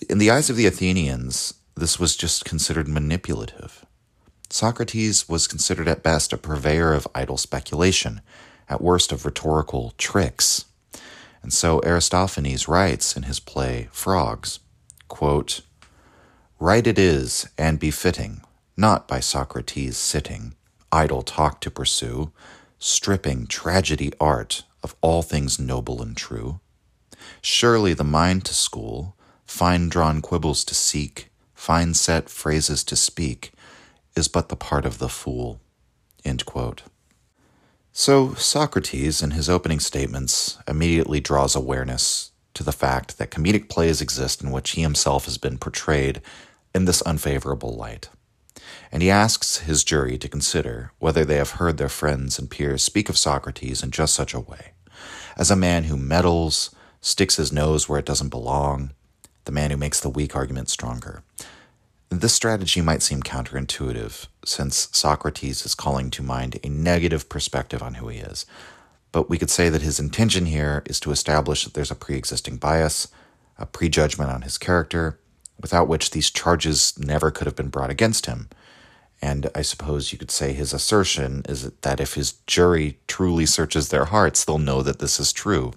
[0.09, 3.85] in the eyes of the Athenians, this was just considered manipulative.
[4.49, 8.21] Socrates was considered at best a purveyor of idle speculation,
[8.69, 10.67] at worst of rhetorical tricks.
[11.43, 14.61] And so Aristophanes writes in his play Frogs,
[15.09, 15.63] quote,
[16.61, 18.40] Right it is, and befitting,
[18.77, 20.55] not by Socrates sitting,
[20.93, 22.33] idle talk to pursue,
[22.79, 26.61] stripping tragedy art of all things noble and true.
[27.43, 33.53] Surely the mind to school, fine drawn quibbles to seek, fine set phrases to speak,
[34.14, 35.61] is but the part of the fool.
[37.93, 44.01] So, Socrates, in his opening statements, immediately draws awareness to the fact that comedic plays
[44.01, 46.23] exist in which he himself has been portrayed
[46.75, 48.09] in this unfavorable light.
[48.90, 52.83] And he asks his jury to consider whether they have heard their friends and peers
[52.83, 54.73] speak of Socrates in just such a way.
[55.37, 58.93] as a man who meddles, sticks his nose where it doesn't belong,
[59.45, 61.23] the man who makes the weak argument stronger.
[62.09, 67.95] This strategy might seem counterintuitive, since Socrates is calling to mind a negative perspective on
[67.95, 68.47] who he is.
[69.14, 72.16] But we could say that his intention here is to establish that there's a pre
[72.16, 73.07] existing bias,
[73.57, 75.20] a prejudgment on his character,
[75.62, 78.48] without which these charges never could have been brought against him.
[79.22, 83.90] And I suppose you could say his assertion is that if his jury truly searches
[83.90, 85.74] their hearts, they'll know that this is true.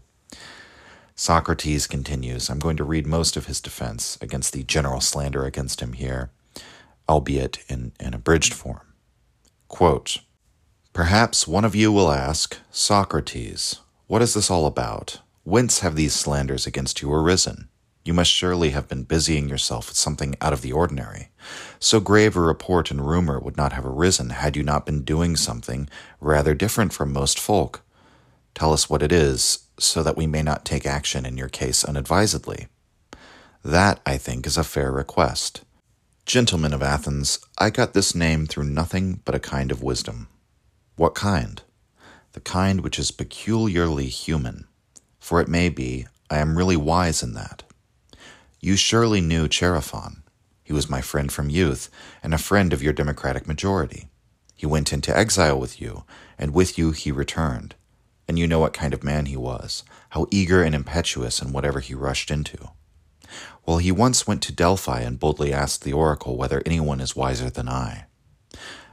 [1.13, 2.49] Socrates continues.
[2.49, 6.31] I'm going to read most of his defense against the general slander against him here,
[7.07, 8.95] albeit in an abridged form.
[9.67, 10.21] Quote
[10.97, 15.21] Perhaps one of you will ask, Socrates, what is this all about?
[15.43, 17.69] Whence have these slanders against you arisen?
[18.03, 21.29] You must surely have been busying yourself with something out of the ordinary.
[21.77, 25.35] So grave a report and rumor would not have arisen had you not been doing
[25.35, 25.87] something
[26.19, 27.83] rather different from most folk.
[28.55, 31.85] Tell us what it is, so that we may not take action in your case
[31.85, 32.69] unadvisedly.
[33.63, 35.61] That, I think, is a fair request.
[36.25, 40.29] Gentlemen of Athens, I got this name through nothing but a kind of wisdom.
[40.97, 41.61] What kind?
[42.33, 44.67] The kind which is peculiarly human,
[45.19, 47.63] for it may be I am really wise in that.
[48.59, 50.23] You surely knew Chaerephon.
[50.61, 51.89] He was my friend from youth,
[52.21, 54.09] and a friend of your democratic majority.
[54.53, 56.03] He went into exile with you,
[56.37, 57.75] and with you he returned
[58.27, 61.79] and you know what kind of man he was, how eager and impetuous in whatever
[61.79, 62.71] he rushed into.
[63.65, 67.49] Well, he once went to Delphi and boldly asked the oracle whether anyone is wiser
[67.49, 68.05] than I.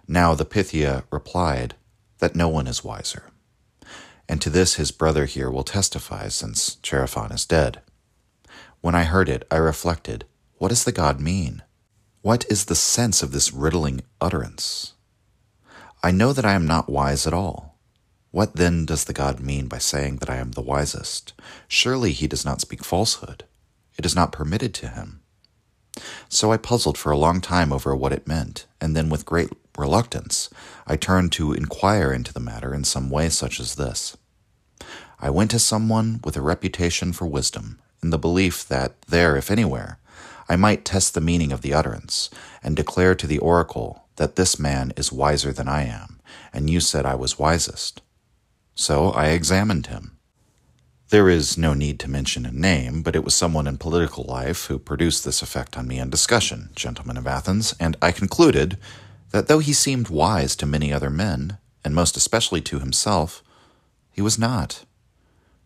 [0.06, 1.74] Now the Pythia replied
[2.24, 3.24] that no one is wiser.
[4.30, 7.82] And to this his brother here will testify, since Chaerephon is dead.
[8.80, 10.24] When I heard it, I reflected,
[10.56, 11.62] what does the god mean?
[12.22, 14.94] What is the sense of this riddling utterance?
[16.02, 17.78] I know that I am not wise at all.
[18.30, 21.34] What then does the God mean by saying that I am the wisest?
[21.68, 23.44] Surely he does not speak falsehood.
[23.98, 25.20] It is not permitted to him.
[26.30, 29.50] So I puzzled for a long time over what it meant, and then with great
[29.76, 30.50] reluctance,
[30.86, 34.16] I turned to inquire into the matter in some way such as this.
[35.20, 39.50] I went to someone with a reputation for wisdom, in the belief that there, if
[39.50, 39.98] anywhere,
[40.48, 42.28] I might test the meaning of the utterance,
[42.62, 46.20] and declare to the oracle that this man is wiser than I am,
[46.52, 48.02] and you said I was wisest.
[48.74, 50.18] So I examined him.
[51.08, 54.66] There is no need to mention a name, but it was someone in political life
[54.66, 58.78] who produced this effect on me in discussion, gentlemen of Athens, and I concluded
[59.34, 63.42] that though he seemed wise to many other men, and most especially to himself,
[64.12, 64.84] he was not.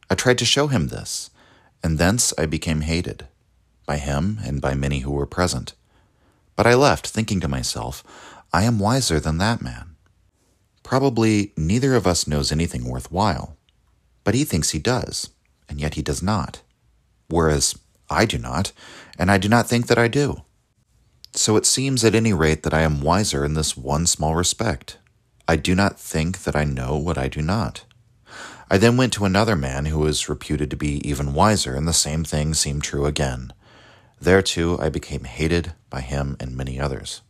[0.09, 1.29] I tried to show him this,
[1.85, 3.29] and thence I became hated,
[3.85, 5.75] by him and by many who were present.
[6.57, 8.03] But I left, thinking to myself,
[8.55, 9.97] I am wiser than that man.
[10.83, 13.59] Probably neither of us knows anything worthwhile,
[14.25, 15.29] but he thinks he does,
[15.69, 16.63] and yet he does not.
[17.29, 17.79] Whereas
[18.09, 18.73] I do not,
[19.19, 20.41] and I do not think that I do.
[21.35, 24.99] So it seems at any rate that I am wiser in this one small respect.
[25.47, 27.85] I do not think that I know what I do not.
[28.71, 31.93] I then went to another man who was reputed to be even wiser, and the
[31.95, 33.53] same thing seemed true again.
[34.21, 37.23] There too I became hated by him and many others.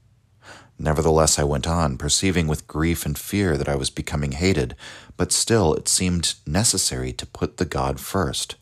[0.80, 4.74] Nevertheless, I went on, perceiving with grief and fear that I was becoming hated,
[5.16, 8.56] but still it seemed necessary to put the god first.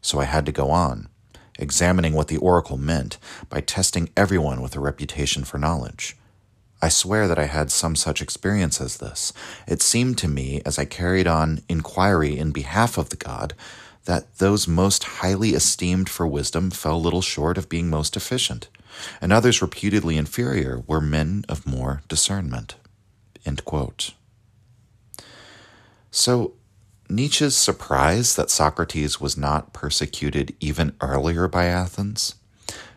[0.00, 1.09] So I had to go on,
[1.60, 3.18] examining what the oracle meant
[3.48, 6.16] by testing everyone with a reputation for knowledge.
[6.82, 9.32] I swear that I had some such experience as this.
[9.66, 13.54] It seemed to me, as I carried on inquiry in behalf of the god,
[14.06, 18.68] that those most highly esteemed for wisdom fell little short of being most efficient
[19.20, 22.76] and others reputedly inferior were men of more discernment.
[26.10, 26.54] So,
[27.10, 32.36] Nietzsche's surprise that Socrates was not persecuted even earlier by Athens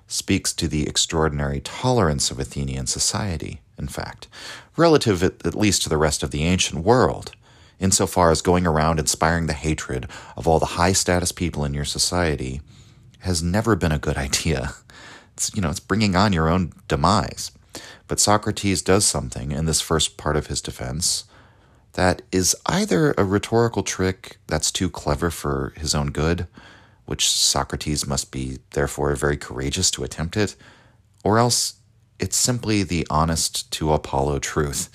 [0.07, 4.27] speaks to the extraordinary tolerance of Athenian society, in fact,
[4.77, 7.31] relative at, least to the rest of the ancient world,
[7.79, 10.07] insofar as going around inspiring the hatred
[10.37, 12.61] of all the high status people in your society
[13.19, 14.75] has never been a good idea.
[15.33, 17.51] It's, you know, it's bringing on your own demise.
[18.07, 21.23] But Socrates does something in this first part of his defense
[21.93, 26.47] that is either a rhetorical trick that's too clever for his own good,
[27.05, 30.55] which Socrates must be therefore very courageous to attempt it,
[31.23, 31.75] or else
[32.19, 34.89] it's simply the honest to Apollo truth,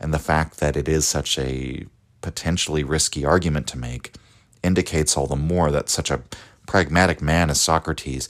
[0.00, 1.86] and the fact that it is such a
[2.20, 4.14] potentially risky argument to make
[4.62, 6.22] indicates all the more that such a
[6.66, 8.28] pragmatic man as Socrates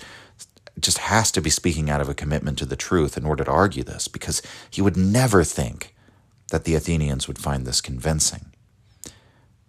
[0.79, 3.51] just has to be speaking out of a commitment to the truth in order to
[3.51, 5.95] argue this, because he would never think
[6.51, 8.53] that the Athenians would find this convincing.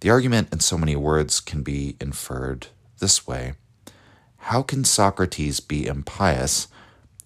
[0.01, 2.67] The argument in so many words can be inferred
[2.99, 3.53] this way
[4.37, 6.67] How can Socrates be impious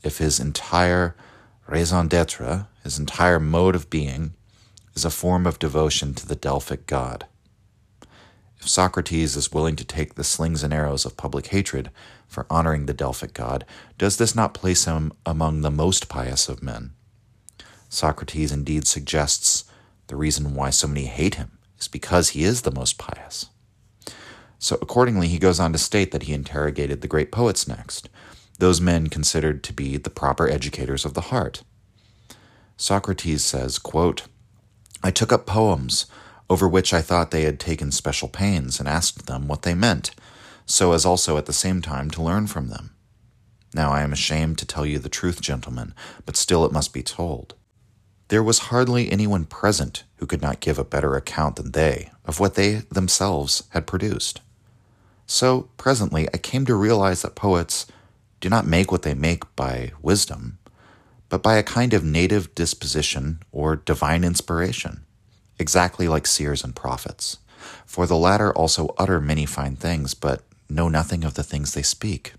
[0.01, 1.16] if his entire
[1.68, 4.34] raison d'etre, his entire mode of being,
[4.95, 7.28] is a form of devotion to the Delphic god?
[8.60, 11.91] If Socrates is willing to take the slings and arrows of public hatred
[12.28, 13.66] for honoring the Delphic god,
[13.97, 16.93] does this not place him among the most pious of men?
[17.94, 19.66] Socrates indeed suggests
[20.08, 23.46] the reason why so many hate him is because he is the most pious.
[24.58, 28.10] So, accordingly, he goes on to state that he interrogated the great poets next,
[28.58, 31.62] those men considered to be the proper educators of the heart.
[32.78, 34.24] Socrates says, quote,
[35.04, 36.08] I took up poems
[36.50, 40.12] over which I thought they had taken special pains, and asked them what they meant,
[40.66, 42.96] so as also at the same time to learn from them.
[43.72, 45.94] Now I am ashamed to tell you the truth, gentlemen,
[46.26, 47.54] but still it must be told.
[48.34, 52.40] There was hardly anyone present who could not give a better account than they of
[52.40, 54.42] what they themselves had produced.
[55.28, 57.86] So, presently, I came to realize that poets
[58.42, 60.58] do not make what they make by wisdom,
[61.30, 65.06] but by a kind of native disposition or divine inspiration
[65.60, 67.38] exactly like seers and prophets.
[67.86, 71.84] For the latter also utter many fine things, but know nothing of the things they
[71.84, 72.34] speak.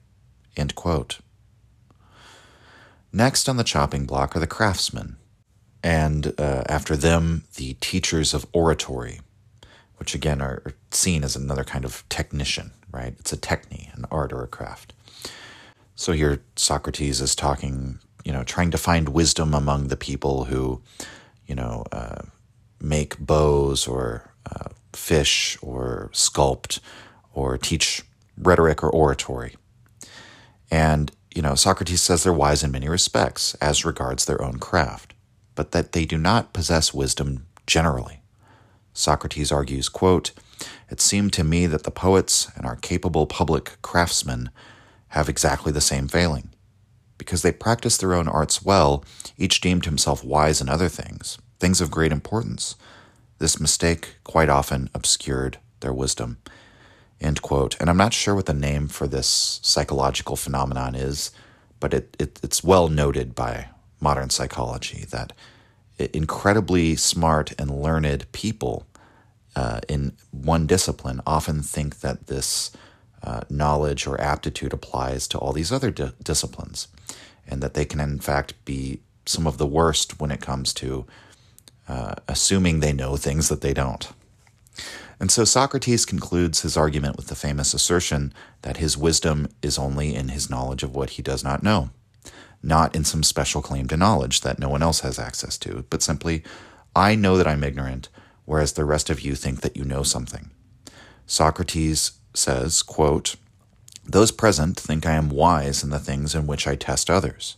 [3.13, 5.19] Next on the chopping block are the craftsmen,
[5.85, 9.21] and uh, after them, the teachers of oratory,
[9.99, 13.15] which again are seen as another kind of technician, right?
[13.19, 14.95] It's a techne, an art or a craft.
[15.95, 20.81] So here Socrates is talking, you know, trying to find wisdom among the people who,
[21.47, 22.23] you know, uh,
[22.81, 26.81] make bows or uh, fish or sculpt
[27.35, 28.03] or teach
[28.39, 29.55] rhetoric or oratory.
[30.71, 35.14] And, you know, Socrates says they're wise in many respects as regards their own craft,
[35.55, 38.21] but that they do not possess wisdom generally.
[38.93, 40.33] Socrates argues, quote,
[40.91, 44.51] It seemed to me that the poets and our capable public craftsmen
[45.09, 46.51] have exactly the same failing.
[47.19, 49.05] Because they practiced their own arts well,
[49.39, 52.77] each deemed himself wise in other things, things of great importance.
[53.39, 56.39] This mistake quite often obscured their wisdom.
[57.21, 57.77] End quote.
[57.81, 61.31] And I'm not sure what the name for this psychological phenomenon is,
[61.81, 63.69] but it, it it's well noted by
[64.05, 65.33] modern psychology that
[65.99, 68.87] incredibly smart and learned people
[69.57, 72.71] uh, in one discipline often think that this
[73.23, 76.89] uh, knowledge or aptitude applies to all these other di- disciplines,
[77.49, 81.07] and that they can, in fact, be some of the worst when it comes to
[81.89, 84.09] uh, assuming they know things that they don't.
[85.21, 88.33] And so Socrates concludes his argument with the famous assertion
[88.63, 91.91] that his wisdom is only in his knowledge of what he does not know,
[92.65, 96.03] not in some special claim to knowledge that no one else has access to, but
[96.03, 96.43] simply,
[96.97, 98.09] I know that I'm ignorant,
[98.45, 100.51] whereas the rest of you think that you know something.
[101.27, 103.37] Socrates says, quote,
[104.05, 107.57] Those present think I am wise in the things in which I test others,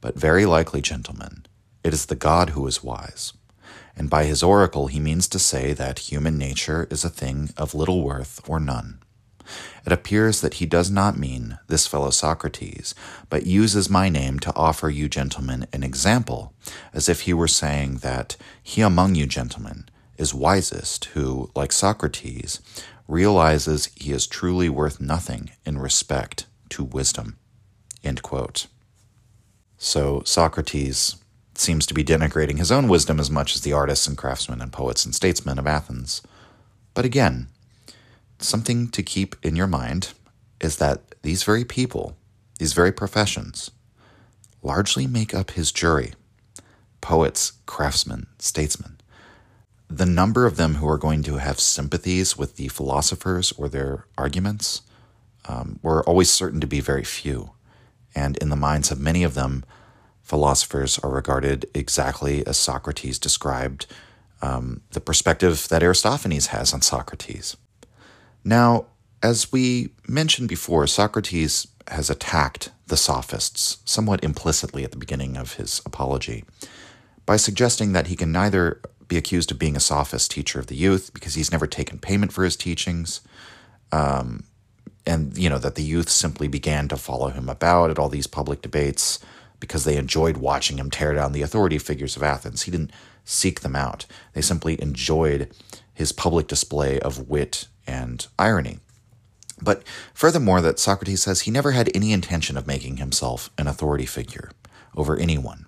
[0.00, 1.46] but very likely, gentlemen,
[1.82, 3.32] it is the God who is wise
[3.98, 7.74] and by his oracle he means to say that human nature is a thing of
[7.74, 8.97] little worth or none.
[9.86, 12.94] It appears that he does not mean this fellow Socrates,
[13.30, 16.52] but uses my name to offer you gentlemen an example,
[16.92, 22.60] as if he were saying that he among you gentlemen is wisest who, like Socrates,
[23.06, 27.38] realizes he is truly worth nothing in respect to wisdom.
[29.78, 31.16] So Socrates
[31.54, 34.72] seems to be denigrating his own wisdom as much as the artists and craftsmen and
[34.72, 36.20] poets and statesmen of Athens.
[36.94, 37.48] But again,
[38.38, 40.12] something to keep in your mind
[40.60, 42.16] is that these very people,
[42.58, 43.70] these very professions,
[44.62, 46.12] largely make up his jury
[47.00, 48.98] poets, craftsmen, statesmen.
[49.88, 54.06] The number of them who are going to have sympathies with the philosophers or their
[54.18, 54.82] arguments
[55.46, 57.52] um, were always certain to be very few.
[58.14, 59.64] And in the minds of many of them,
[60.22, 63.86] philosophers are regarded exactly as Socrates described
[64.42, 67.56] um, the perspective that Aristophanes has on Socrates.
[68.44, 68.86] Now,
[69.22, 75.54] as we mentioned before, Socrates has attacked the sophists somewhat implicitly at the beginning of
[75.54, 76.44] his apology
[77.26, 80.76] by suggesting that he can neither be accused of being a sophist teacher of the
[80.76, 83.20] youth because he's never taken payment for his teachings,
[83.90, 84.44] um,
[85.06, 88.26] and you know that the youth simply began to follow him about at all these
[88.26, 89.18] public debates
[89.60, 92.62] because they enjoyed watching him tear down the authority figures of Athens.
[92.62, 92.92] He didn't
[93.24, 95.50] seek them out, they simply enjoyed
[95.94, 98.78] his public display of wit and irony.
[99.60, 99.82] But
[100.14, 104.50] furthermore, that Socrates says he never had any intention of making himself an authority figure
[104.94, 105.66] over anyone.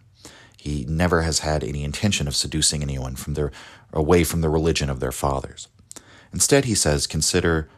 [0.57, 3.51] He never has had any intention of seducing anyone from their
[3.93, 5.67] away from the religion of their fathers.
[6.33, 7.69] Instead, he says, consider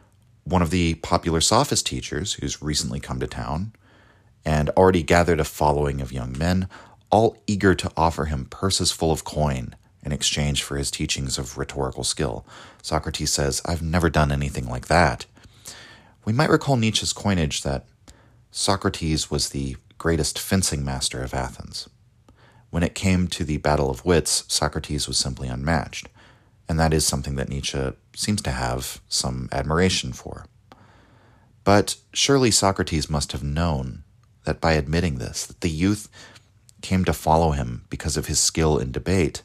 [0.43, 3.71] one of the popular sophist teachers who's recently come to town
[4.45, 6.67] and already gathered a following of young men,
[7.09, 9.73] all eager to offer him purses full of coin
[10.03, 12.45] in exchange for his teachings of rhetorical skill.
[12.81, 15.25] Socrates says, I've never done anything like that.
[16.25, 17.85] We might recall Nietzsche's coinage that
[18.51, 21.89] Socrates was the greatest fencing master of Athens.
[22.69, 26.09] When it came to the battle of wits, Socrates was simply unmatched,
[26.67, 30.45] and that is something that Nietzsche seems to have some admiration for.
[31.63, 34.03] But surely Socrates must have known
[34.43, 36.09] that by admitting this, that the youth
[36.81, 39.41] came to follow him because of his skill in debate,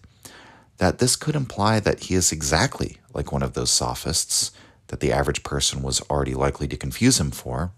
[0.78, 4.52] that this could imply that he is exactly like one of those sophists
[4.88, 7.72] that the average person was already likely to confuse him for,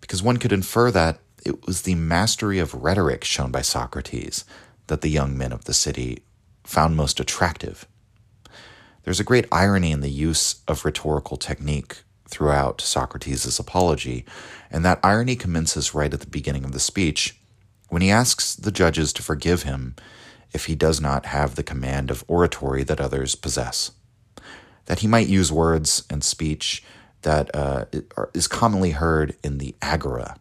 [0.00, 4.44] because one could infer that it was the mastery of rhetoric shown by Socrates
[4.86, 6.22] that the young men of the city
[6.64, 7.86] found most attractive.
[9.04, 14.24] There's a great irony in the use of rhetorical technique throughout Socrates' apology,
[14.70, 17.38] and that irony commences right at the beginning of the speech
[17.88, 19.94] when he asks the judges to forgive him
[20.52, 23.92] if he does not have the command of oratory that others possess.
[24.86, 26.82] That he might use words and speech
[27.22, 27.84] that uh,
[28.34, 30.36] is commonly heard in the agora,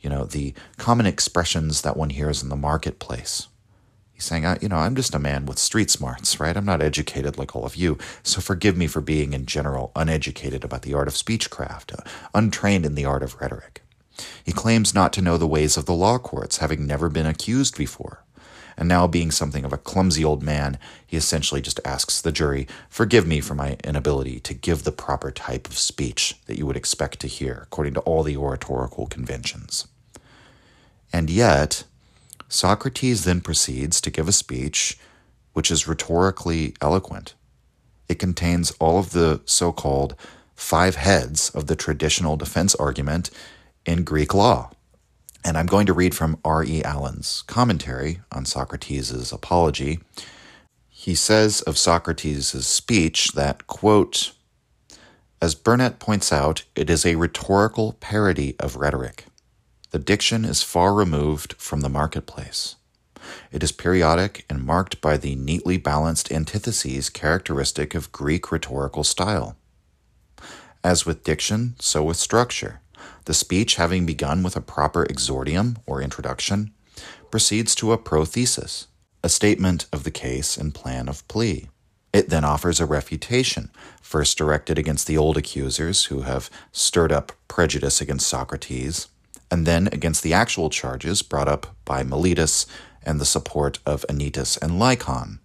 [0.00, 3.48] you know, the common expressions that one hears in the marketplace.
[4.12, 6.56] He's saying, you know, I'm just a man with street smarts, right?
[6.56, 10.62] I'm not educated like all of you, so forgive me for being in general uneducated
[10.62, 13.82] about the art of speechcraft, uh, untrained in the art of rhetoric.
[14.44, 17.76] He claims not to know the ways of the law courts, having never been accused
[17.76, 18.23] before.
[18.76, 22.66] And now, being something of a clumsy old man, he essentially just asks the jury,
[22.88, 26.76] Forgive me for my inability to give the proper type of speech that you would
[26.76, 29.86] expect to hear, according to all the oratorical conventions.
[31.12, 31.84] And yet,
[32.48, 34.98] Socrates then proceeds to give a speech
[35.52, 37.34] which is rhetorically eloquent.
[38.08, 40.14] It contains all of the so called
[40.54, 43.30] five heads of the traditional defense argument
[43.86, 44.70] in Greek law.
[45.44, 46.82] And I'm going to read from R.E.
[46.82, 50.00] Allen's commentary on Socrates' apology.
[50.88, 54.32] He says of Socrates' speech that, quote,
[55.44, 59.26] as Burnet points out, it is a rhetorical parody of rhetoric.
[59.90, 62.76] The diction is far removed from the marketplace.
[63.52, 69.56] It is periodic and marked by the neatly balanced antitheses characteristic of Greek rhetorical style.
[70.82, 72.80] As with diction, so with structure.
[73.24, 76.72] The speech, having begun with a proper exordium or introduction,
[77.30, 78.86] proceeds to a prothesis,
[79.22, 81.68] a statement of the case and plan of plea.
[82.12, 83.70] It then offers a refutation,
[84.00, 89.08] first directed against the old accusers who have stirred up prejudice against Socrates,
[89.50, 92.66] and then against the actual charges brought up by Meletus
[93.02, 95.40] and the support of Anytus and Lycon.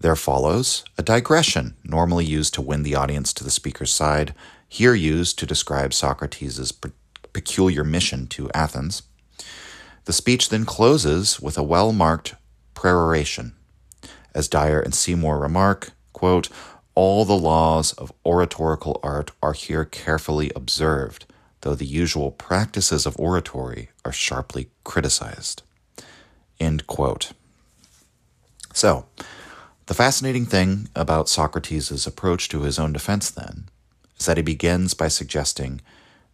[0.00, 4.34] There follows a digression, normally used to win the audience to the speaker's side,
[4.68, 6.72] here used to describe Socrates'
[7.32, 9.02] peculiar mission to Athens.
[10.04, 12.34] The speech then closes with a well marked
[12.74, 13.54] peroration.
[14.34, 16.48] As Dyer and Seymour remark, quote,
[16.94, 21.26] all the laws of oratorical art are here carefully observed,
[21.60, 25.62] though the usual practices of oratory are sharply criticized.
[26.58, 27.32] End quote.
[28.74, 29.06] So,
[29.86, 33.68] the fascinating thing about Socrates' approach to his own defense, then,
[34.18, 35.80] is that he begins by suggesting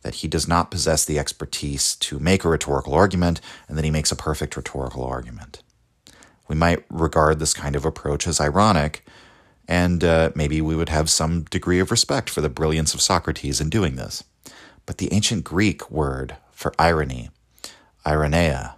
[0.03, 3.91] that he does not possess the expertise to make a rhetorical argument, and that he
[3.91, 5.63] makes a perfect rhetorical argument.
[6.47, 9.05] We might regard this kind of approach as ironic,
[9.67, 13.63] and uh, maybe we would have some degree of respect for the brilliance of Socrates
[13.63, 14.23] in doing this.
[14.85, 17.31] But the ancient Greek word for irony,
[18.05, 18.75] ironia,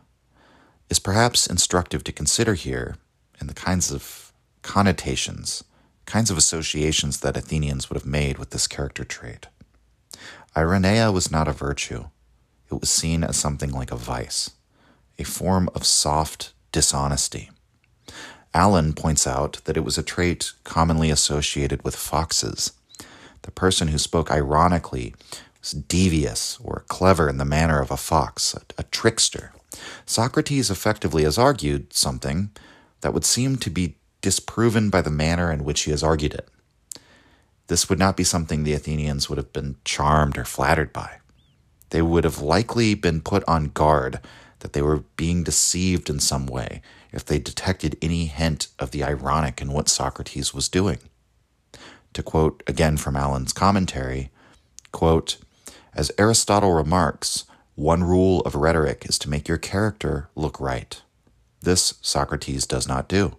[0.88, 2.96] is perhaps instructive to consider here
[3.40, 4.32] in the kinds of
[4.62, 5.64] connotations
[6.06, 9.48] kinds of associations that Athenians would have made with this character trait.
[10.54, 12.06] Ironeia was not a virtue,
[12.70, 14.50] it was seen as something like a vice,
[15.18, 17.50] a form of soft dishonesty.
[18.54, 22.72] Allen points out that it was a trait commonly associated with foxes.
[23.42, 25.14] The person who spoke ironically
[25.60, 29.52] was devious or clever in the manner of a fox, a, a trickster.
[30.06, 32.50] Socrates effectively has argued something
[33.02, 33.96] that would seem to be
[34.26, 36.48] disproven by the manner in which he has argued it.
[37.68, 41.18] This would not be something the Athenians would have been charmed or flattered by.
[41.90, 44.18] They would have likely been put on guard
[44.58, 49.04] that they were being deceived in some way if they detected any hint of the
[49.04, 50.98] ironic in what Socrates was doing.
[52.14, 54.32] To quote again from Allen's commentary,
[54.90, 55.36] quote,
[55.94, 57.44] as Aristotle remarks,
[57.76, 61.00] one rule of rhetoric is to make your character look right.
[61.60, 63.36] This Socrates does not do.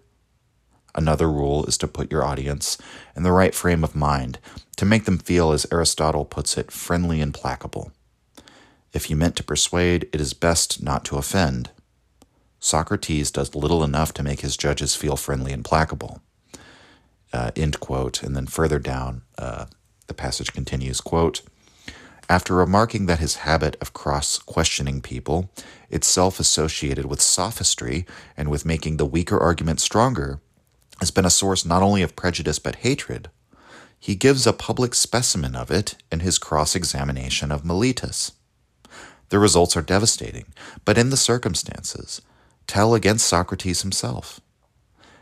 [0.94, 2.78] Another rule is to put your audience
[3.14, 4.38] in the right frame of mind,
[4.76, 7.92] to make them feel, as Aristotle puts it, friendly and placable.
[8.92, 11.70] If you meant to persuade, it is best not to offend.
[12.58, 16.20] Socrates does little enough to make his judges feel friendly and placable.
[17.32, 18.22] Uh, end quote.
[18.22, 19.66] And then further down, uh,
[20.06, 21.42] the passage continues, quote,
[22.30, 25.50] after remarking that his habit of cross questioning people,
[25.88, 28.04] itself associated with sophistry
[28.36, 30.40] and with making the weaker argument stronger,
[31.00, 33.30] has been a source not only of prejudice but hatred,
[33.98, 38.32] he gives a public specimen of it in his cross examination of Meletus.
[39.30, 40.46] The results are devastating,
[40.84, 42.22] but in the circumstances,
[42.66, 44.40] tell against Socrates himself.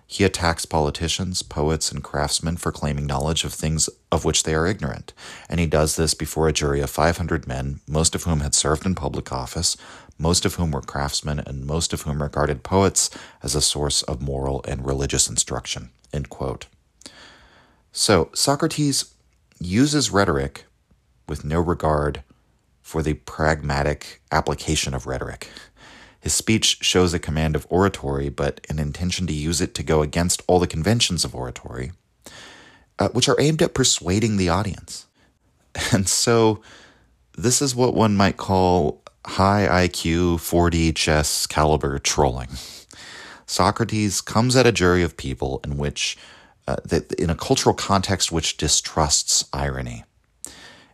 [0.07, 4.67] He attacks politicians, poets, and craftsmen for claiming knowledge of things of which they are
[4.67, 5.13] ignorant,
[5.49, 8.87] and he does this before a jury of 500 men, most of whom had served
[8.87, 9.77] in public office,
[10.19, 13.11] most of whom were craftsmen, and most of whom regarded poets
[13.43, 15.91] as a source of moral and religious instruction.
[17.93, 19.15] So, Socrates
[19.59, 20.65] uses rhetoric
[21.29, 22.23] with no regard
[22.83, 25.49] for the pragmatic application of rhetoric.
[26.21, 30.03] His speech shows a command of oratory, but an intention to use it to go
[30.03, 31.93] against all the conventions of oratory,
[32.99, 35.07] uh, which are aimed at persuading the audience.
[35.93, 36.63] And so,
[37.37, 42.49] this is what one might call high IQ 4D chess caliber trolling.
[43.47, 46.17] Socrates comes at a jury of people in which,
[46.67, 50.05] uh, that in a cultural context which distrusts irony.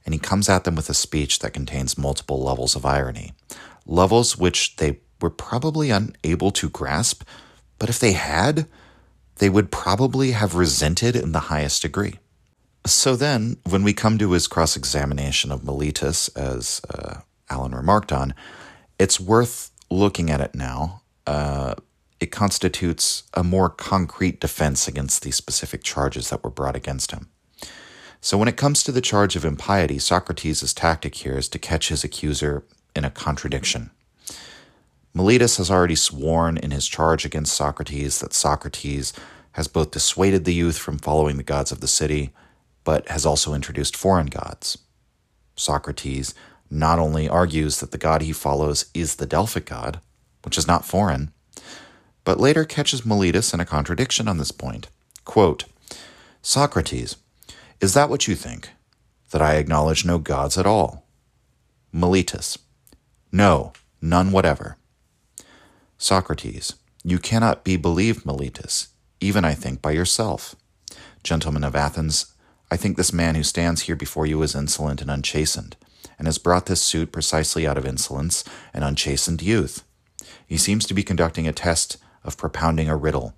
[0.05, 3.33] And he comes at them with a speech that contains multiple levels of irony,
[3.87, 7.23] levels which they were probably unable to grasp,
[7.79, 8.67] but if they had,
[9.37, 12.19] they would probably have resented in the highest degree.
[12.85, 17.21] So then, when we come to his cross examination of Meletus, as uh,
[17.53, 18.35] Allen remarked on,
[18.99, 21.03] it's worth looking at it now.
[21.27, 21.75] Uh,
[22.19, 27.29] it constitutes a more concrete defense against the specific charges that were brought against him.
[28.21, 31.89] So, when it comes to the charge of impiety, Socrates' tactic here is to catch
[31.89, 33.91] his accuser in a contradiction.
[35.15, 39.13] Meletus has already sworn in his charge against Socrates that Socrates
[39.53, 42.31] has both dissuaded the youth from following the gods of the city,
[42.85, 44.79] but has also introduced foreign gods.
[45.57, 46.35] Socrates
[46.73, 50.01] not only argues that the god he follows is the Delphic god,
[50.43, 51.31] which is not foreign,
[52.25, 54.89] but later catches Meletus in a contradiction on this point.
[55.27, 55.67] Quote,
[56.41, 57.17] Socrates,
[57.81, 58.71] is that what you think?
[59.33, 61.05] That I acknowledge no gods at all?
[61.95, 62.57] Meletus,
[63.31, 64.79] no, none whatever.
[65.99, 68.89] Socrates, you cannot be believed, Meletus,
[69.21, 70.57] even I think by yourself.
[71.23, 72.33] Gentlemen of Athens,
[72.71, 75.77] I think this man who stands here before you is insolent and unchastened,
[76.23, 79.83] and has brought this suit precisely out of insolence and unchastened youth.
[80.47, 83.35] He seems to be conducting a test of propounding a riddle.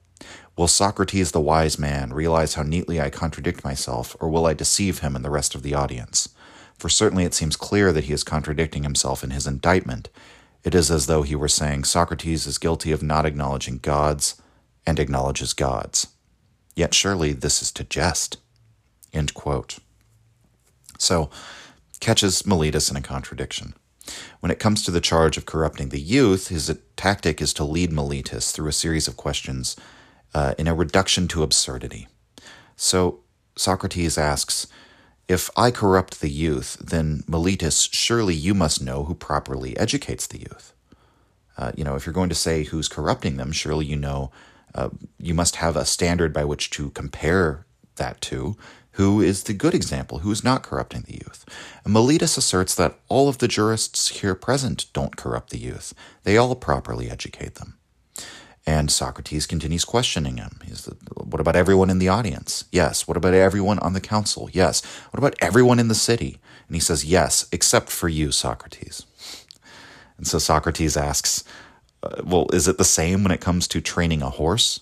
[0.55, 4.99] Will Socrates, the wise man, realize how neatly I contradict myself, or will I deceive
[4.99, 6.28] him and the rest of the audience?
[6.76, 10.11] For certainly it seems clear that he is contradicting himself in his indictment,
[10.62, 14.43] it is as though he were saying Socrates is guilty of not acknowledging gods
[14.87, 16.09] and acknowledges gods.
[16.76, 18.37] Yet surely this is to jest.
[20.99, 21.30] So,
[22.05, 23.75] catches Meletus in a contradiction.
[24.41, 27.91] When it comes to the charge of corrupting the youth, his tactic is to lead
[27.91, 29.75] Meletus through a series of questions
[30.35, 32.07] uh, in a reduction to absurdity.
[32.77, 33.21] So,
[33.57, 34.67] Socrates asks,
[35.29, 40.41] if I corrupt the youth, then Meletus, surely you must know who properly educates the
[40.41, 40.75] youth.
[41.57, 44.31] Uh, you know, if you're going to say who's corrupting them, surely you know
[44.75, 47.65] uh, you must have a standard by which to compare
[47.97, 48.57] that to.
[48.95, 50.19] Who is the good example?
[50.19, 51.45] Who is not corrupting the youth?
[51.85, 55.95] And Meletus asserts that all of the jurists here present don't corrupt the youth.
[56.23, 57.77] They all properly educate them.
[58.65, 60.61] And Socrates continues questioning him.
[60.65, 62.67] He's the, what about everyone in the audience?
[62.71, 63.09] Yes.
[63.09, 64.49] What about everyone on the council?
[64.53, 64.85] Yes.
[65.11, 66.39] What about everyone in the city?
[66.69, 69.05] And he says, Yes, except for you, Socrates.
[70.17, 71.43] And so Socrates asks,
[72.05, 74.81] uh, Well, is it the same when it comes to training a horse?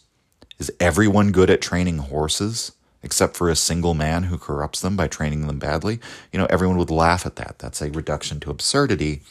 [0.59, 5.09] Is everyone good at training horses except for a single man who corrupts them by
[5.09, 6.01] training them badly?
[6.33, 7.59] You know, everyone would laugh at that.
[7.59, 9.23] That's a reduction to absurdity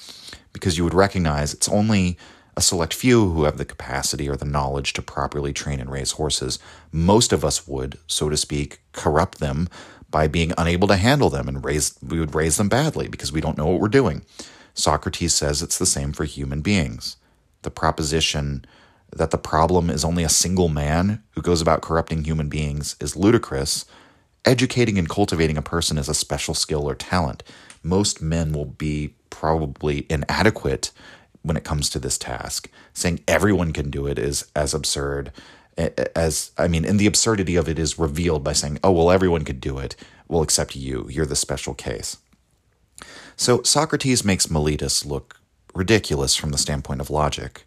[0.53, 2.17] because you would recognize it's only
[2.57, 6.11] a select few who have the capacity or the knowledge to properly train and raise
[6.11, 6.59] horses.
[6.91, 9.69] Most of us would, so to speak, corrupt them
[10.09, 13.41] by being unable to handle them and raise we would raise them badly because we
[13.41, 14.23] don't know what we're doing.
[14.73, 17.15] Socrates says it's the same for human beings.
[17.61, 18.65] The proposition
[19.15, 23.15] that the problem is only a single man who goes about corrupting human beings is
[23.15, 23.85] ludicrous.
[24.45, 27.43] Educating and cultivating a person is a special skill or talent.
[27.83, 30.91] Most men will be probably inadequate
[31.41, 32.69] when it comes to this task.
[32.93, 35.31] Saying everyone can do it is as absurd
[36.15, 39.45] as I mean, and the absurdity of it is revealed by saying, "Oh, well, everyone
[39.45, 39.95] could do it.
[40.27, 41.07] Well, except you.
[41.09, 42.17] You're the special case."
[43.35, 45.39] So Socrates makes Meletus look
[45.73, 47.65] ridiculous from the standpoint of logic,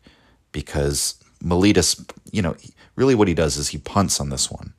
[0.53, 1.15] because
[1.45, 2.57] Meletus, you know,
[2.97, 4.73] really what he does is he punts on this one.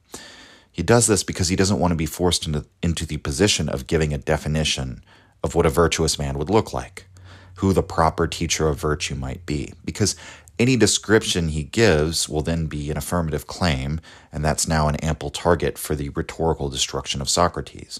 [0.71, 3.87] He does this because he doesn't want to be forced into, into the position of
[3.87, 5.03] giving a definition
[5.43, 7.05] of what a virtuous man would look like,
[7.55, 10.15] who the proper teacher of virtue might be, because
[10.57, 13.99] any description he gives will then be an affirmative claim,
[14.31, 17.99] and that's now an ample target for the rhetorical destruction of Socrates.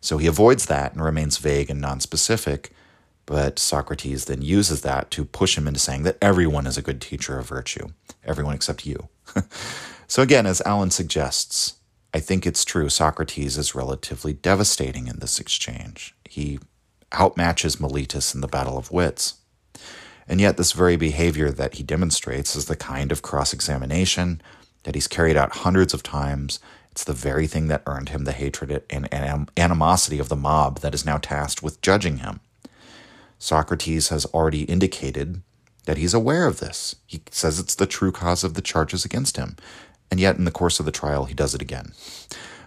[0.00, 2.70] So he avoids that and remains vague and nonspecific,
[3.26, 7.00] but Socrates then uses that to push him into saying that everyone is a good
[7.00, 7.88] teacher of virtue,
[8.24, 9.08] everyone except you.
[10.06, 11.74] so again, as Allen suggests,
[12.14, 16.14] I think it's true Socrates is relatively devastating in this exchange.
[16.24, 16.60] He
[17.12, 19.34] outmatches Meletus in the battle of wits.
[20.28, 24.40] And yet, this very behavior that he demonstrates is the kind of cross examination
[24.84, 26.58] that he's carried out hundreds of times.
[26.90, 29.08] It's the very thing that earned him the hatred and
[29.56, 32.40] animosity of the mob that is now tasked with judging him.
[33.38, 35.42] Socrates has already indicated
[35.84, 36.96] that he's aware of this.
[37.06, 39.56] He says it's the true cause of the charges against him.
[40.10, 41.92] And yet, in the course of the trial, he does it again.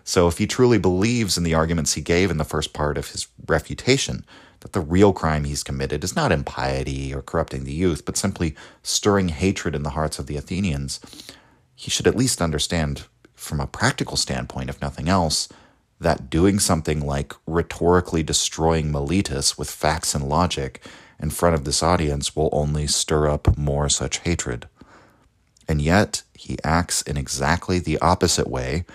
[0.03, 3.09] So, if he truly believes in the arguments he gave in the first part of
[3.11, 4.25] his refutation,
[4.61, 8.55] that the real crime he's committed is not impiety or corrupting the youth, but simply
[8.83, 10.99] stirring hatred in the hearts of the Athenians,
[11.75, 13.03] he should at least understand,
[13.35, 15.47] from a practical standpoint, if nothing else,
[15.99, 20.81] that doing something like rhetorically destroying Meletus with facts and logic
[21.19, 24.67] in front of this audience will only stir up more such hatred.
[25.67, 28.85] And yet, he acts in exactly the opposite way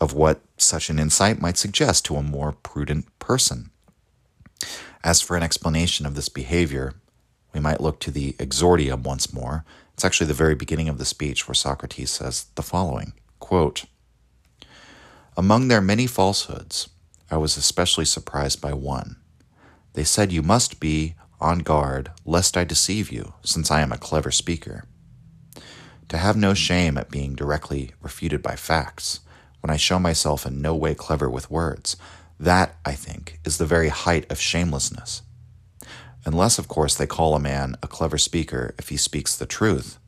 [0.00, 3.70] of what such an insight might suggest to a more prudent person.
[5.04, 6.94] As for an explanation of this behavior,
[7.52, 9.64] we might look to the exordium once more.
[9.94, 13.84] It's actually the very beginning of the speech where Socrates says the following quote,
[15.38, 16.88] Among their many falsehoods,
[17.30, 19.16] I was especially surprised by one.
[19.92, 23.98] They said you must be on guard lest I deceive you, since I am a
[23.98, 24.84] clever speaker.
[26.08, 29.20] To have no shame at being directly refuted by facts,
[29.60, 31.98] when I show myself in no way clever with words,
[32.40, 35.20] that, I think, is the very height of shamelessness.
[36.24, 39.98] Unless, of course, they call a man a clever speaker if he speaks the truth.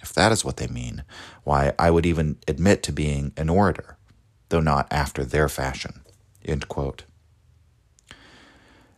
[0.00, 1.04] If that is what they mean,
[1.44, 3.95] why, I would even admit to being an orator,
[4.48, 6.00] though not after their fashion.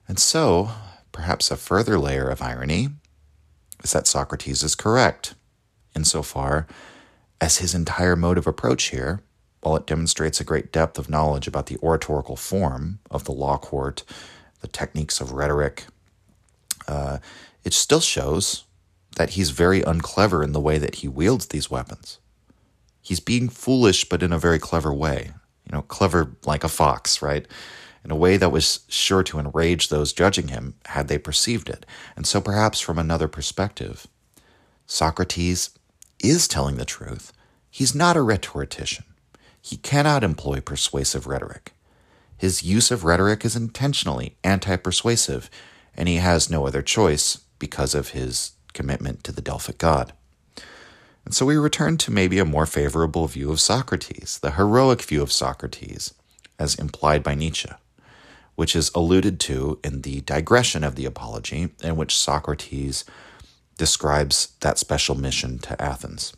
[0.07, 0.71] And so,
[1.13, 2.89] perhaps a further layer of irony
[3.83, 5.35] is that Socrates is correct,
[5.95, 6.67] insofar
[7.41, 9.23] as his entire mode of approach here
[9.61, 13.59] while it demonstrates a great depth of knowledge about the oratorical form of the law
[13.59, 14.05] court,
[14.61, 15.85] the techniques of rhetoric,
[16.87, 17.19] uh,
[17.65, 18.65] it still shows
[19.17, 22.19] that he's very unclever in the way that he wields these weapons.
[23.03, 25.33] He's being foolish, but in a very clever way.
[25.69, 27.47] You know, clever like a fox, right?
[28.05, 31.85] In a way that was sure to enrage those judging him had they perceived it.
[32.16, 34.07] And so, perhaps from another perspective,
[34.87, 35.71] Socrates
[36.21, 37.33] is telling the truth.
[37.71, 39.05] He's not a rhetorician.
[39.61, 41.75] He cannot employ persuasive rhetoric.
[42.39, 45.51] His use of rhetoric is intentionally anti persuasive,
[45.95, 50.12] and he has no other choice because of his commitment to the Delphic god.
[51.29, 55.20] And so we return to maybe a more favorable view of Socrates, the heroic view
[55.20, 56.14] of Socrates,
[56.59, 57.68] as implied by Nietzsche,
[58.55, 63.05] which is alluded to in the digression of the Apology, in which Socrates
[63.76, 66.33] describes that special mission to Athens.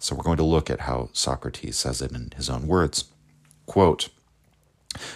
[0.00, 3.04] So we're going to look at how Socrates says it in his own words.
[3.66, 4.08] Quote,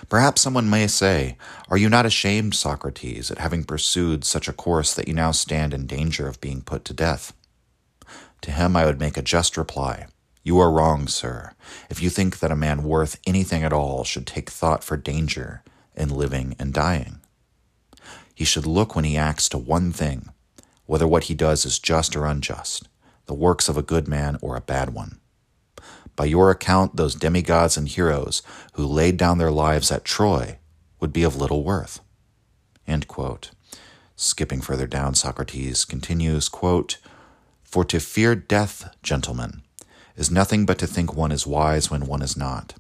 [0.09, 1.37] Perhaps someone may say,
[1.69, 5.75] Are you not ashamed, Socrates, at having pursued such a course that you now stand
[5.75, 7.33] in danger of being put to death?
[8.43, 10.07] To him I would make a just reply.
[10.43, 11.53] You are wrong, sir,
[11.91, 15.63] if you think that a man worth anything at all should take thought for danger
[15.95, 17.21] in living and dying.
[18.35, 20.31] He should look when he acts to one thing,
[20.87, 22.89] whether what he does is just or unjust,
[23.27, 25.21] the works of a good man or a bad one.
[26.17, 30.59] By your account, those demigods and heroes who laid down their lives at Troy
[31.01, 32.01] would be of little worth.
[34.17, 36.99] Skipping further down, Socrates continues, quote,
[37.71, 39.63] For to fear death, gentlemen,
[40.17, 42.75] is nothing but to think one is wise when one is not.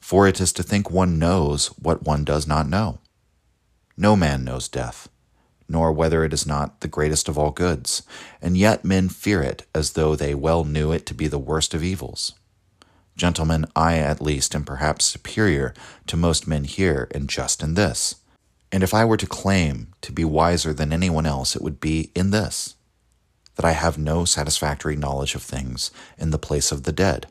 [0.00, 3.00] For it is to think one knows what one does not know.
[3.94, 5.10] No man knows death,
[5.68, 8.04] nor whether it is not the greatest of all goods,
[8.40, 11.74] and yet men fear it as though they well knew it to be the worst
[11.74, 12.32] of evils.
[13.18, 15.74] Gentlemen, I at least am perhaps superior
[16.06, 18.14] to most men here in just in this.
[18.72, 22.10] And if I were to claim to be wiser than anyone else, it would be
[22.14, 22.76] in this
[23.56, 27.26] that I have no satisfactory knowledge of things in the place of the dead.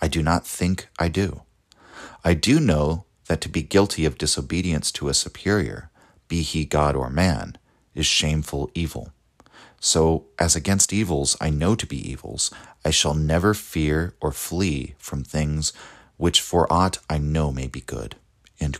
[0.00, 1.42] I do not think I do.
[2.24, 5.90] I do know that to be guilty of disobedience to a superior,
[6.28, 7.56] be he God or man,
[7.94, 9.12] is shameful evil.
[9.80, 12.50] So, as against evils I know to be evils,
[12.84, 15.72] I shall never fear or flee from things
[16.16, 18.14] which for aught I know may be good.
[18.60, 18.78] And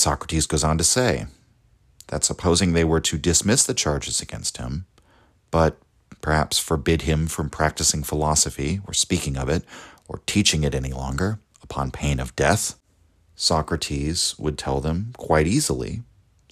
[0.00, 1.26] Socrates goes on to say
[2.08, 4.86] that supposing they were to dismiss the charges against him,
[5.50, 5.78] but
[6.20, 9.64] perhaps forbid him from practicing philosophy or speaking of it
[10.08, 12.76] or teaching it any longer upon pain of death,
[13.36, 16.02] Socrates would tell them quite easily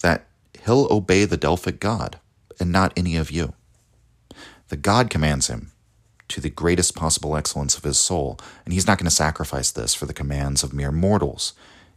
[0.01, 0.27] that
[0.65, 2.19] he'll obey the Delphic god
[2.59, 3.53] and not any of you.
[4.69, 5.71] The god commands him
[6.29, 9.93] to the greatest possible excellence of his soul, and he's not going to sacrifice this
[9.93, 11.53] for the commands of mere mortals,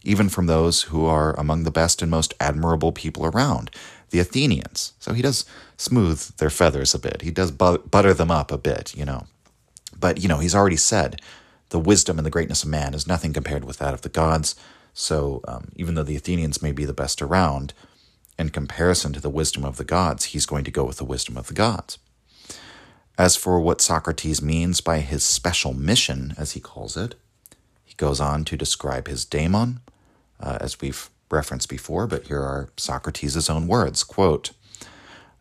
[0.07, 3.69] even from those who are among the best and most admirable people around,
[4.09, 4.93] the Athenians.
[4.99, 5.43] So he does
[5.75, 7.21] smooth their feathers a bit.
[7.21, 9.27] He does butter them up a bit, you know.
[9.99, 11.21] But, you know, he's already said
[11.69, 14.55] the wisdom and the greatness of man is nothing compared with that of the gods.
[14.93, 17.73] So um, even though the Athenians may be the best around,
[18.39, 21.35] in comparison to the wisdom of the gods, he's going to go with the wisdom
[21.35, 21.97] of the gods.
[23.17, 27.15] As for what Socrates means by his special mission, as he calls it,
[27.83, 29.81] he goes on to describe his daemon,
[30.39, 34.51] uh, as we've referenced before, but here are Socrates' own words quote,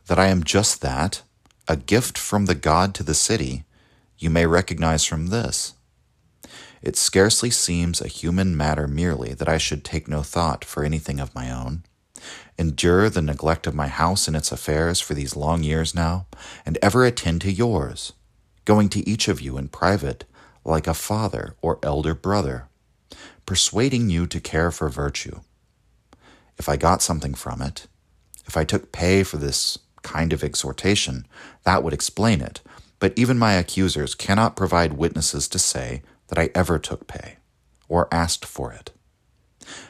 [0.07, 1.23] That I am just that,
[1.69, 3.65] a gift from the god to the city,
[4.19, 5.75] you may recognize from this.
[6.83, 11.21] It scarcely seems a human matter merely that I should take no thought for anything
[11.21, 11.83] of my own
[12.59, 16.27] endure the neglect of my house and its affairs for these long years now,
[16.65, 18.13] and ever attend to yours,
[18.65, 20.25] going to each of you in private
[20.65, 22.69] like a father or elder brother,
[23.47, 25.41] persuading you to care for virtue.
[26.59, 27.87] If I got something from it,
[28.47, 31.27] if I took pay for this kind of exhortation,
[31.65, 32.61] that would explain it.
[32.99, 37.37] But even my accusers cannot provide witnesses to say that I ever took pay
[37.89, 38.93] or asked for it.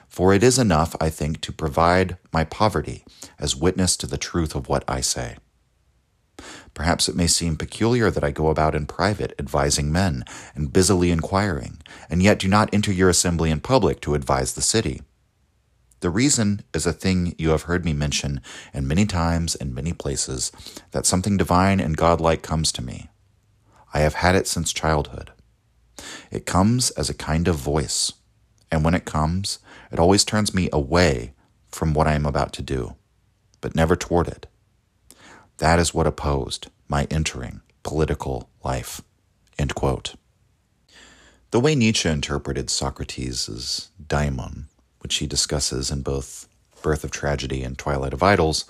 [0.08, 3.04] For it is enough, I think, to provide my poverty
[3.38, 5.36] as witness to the truth of what I say.
[6.76, 10.24] Perhaps it may seem peculiar that I go about in private advising men
[10.54, 11.78] and busily inquiring,
[12.10, 15.00] and yet do not enter your assembly in public to advise the city.
[16.00, 18.42] The reason is a thing you have heard me mention
[18.74, 20.52] in many times and many places
[20.90, 23.08] that something divine and godlike comes to me.
[23.94, 25.32] I have had it since childhood.
[26.30, 28.12] It comes as a kind of voice,
[28.70, 29.60] and when it comes,
[29.90, 31.32] it always turns me away
[31.70, 32.96] from what I am about to do,
[33.62, 34.46] but never toward it.
[35.58, 39.00] That is what opposed my entering political life.
[39.58, 40.14] End quote.
[41.50, 44.66] The way Nietzsche interpreted Socrates' daemon,
[45.00, 46.48] which he discusses in both
[46.82, 48.64] Birth of Tragedy and Twilight of Idols,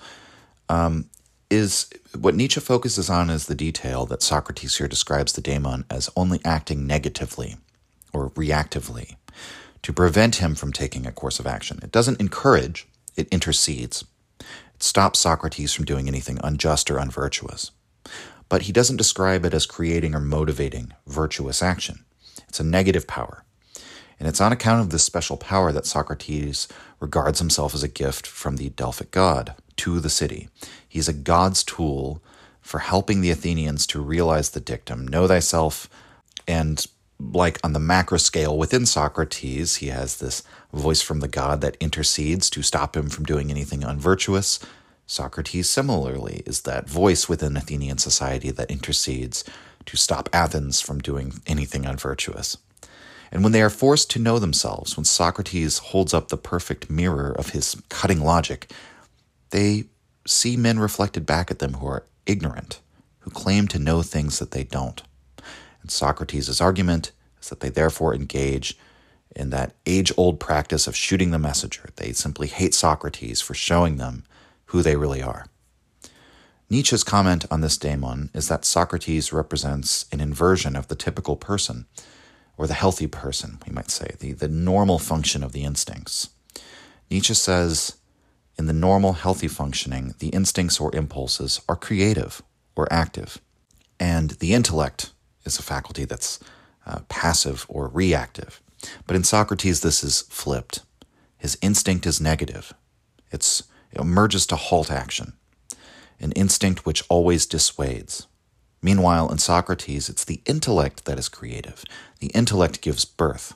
[0.69, 1.09] um,
[1.49, 6.09] is what Nietzsche focuses on is the detail that Socrates here describes the daemon as
[6.15, 7.57] only acting negatively
[8.13, 9.15] or reactively
[9.81, 11.79] to prevent him from taking a course of action.
[11.81, 14.03] It doesn't encourage, it intercedes.
[14.79, 17.71] Stops Socrates from doing anything unjust or unvirtuous.
[18.49, 22.05] But he doesn't describe it as creating or motivating virtuous action.
[22.47, 23.43] It's a negative power.
[24.19, 26.67] And it's on account of this special power that Socrates
[26.99, 30.49] regards himself as a gift from the Delphic god to the city.
[30.87, 32.23] He's a god's tool
[32.61, 35.89] for helping the Athenians to realize the dictum know thyself
[36.47, 36.85] and
[37.19, 40.43] like on the macro scale within Socrates, he has this
[40.73, 44.59] voice from the god that intercedes to stop him from doing anything unvirtuous.
[45.07, 49.43] Socrates, similarly, is that voice within Athenian society that intercedes
[49.85, 52.57] to stop Athens from doing anything unvirtuous.
[53.31, 57.31] And when they are forced to know themselves, when Socrates holds up the perfect mirror
[57.31, 58.71] of his cutting logic,
[59.49, 59.85] they
[60.25, 62.81] see men reflected back at them who are ignorant,
[63.19, 65.01] who claim to know things that they don't.
[65.87, 68.77] And Socrates' argument is that they therefore engage
[69.33, 71.91] in that age old practice of shooting the messenger.
[71.95, 74.25] They simply hate Socrates for showing them
[74.65, 75.45] who they really are.
[76.69, 81.85] Nietzsche's comment on this daemon is that Socrates represents an inversion of the typical person,
[82.57, 86.31] or the healthy person, we might say, the, the normal function of the instincts.
[87.09, 87.95] Nietzsche says,
[88.59, 92.41] in the normal, healthy functioning, the instincts or impulses are creative
[92.75, 93.39] or active,
[94.01, 95.13] and the intellect
[95.47, 96.39] is a faculty that's
[96.85, 98.61] uh, passive or reactive.
[99.07, 100.81] But in Socrates, this is flipped.
[101.37, 102.73] His instinct is negative.
[103.31, 105.33] It's, it emerges to halt action,
[106.19, 108.27] an instinct which always dissuades.
[108.81, 111.83] Meanwhile, in Socrates, it's the intellect that is creative.
[112.19, 113.55] The intellect gives birth.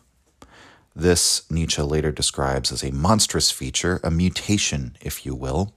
[0.96, 5.74] This Nietzsche later describes as a monstrous feature, a mutation, if you will,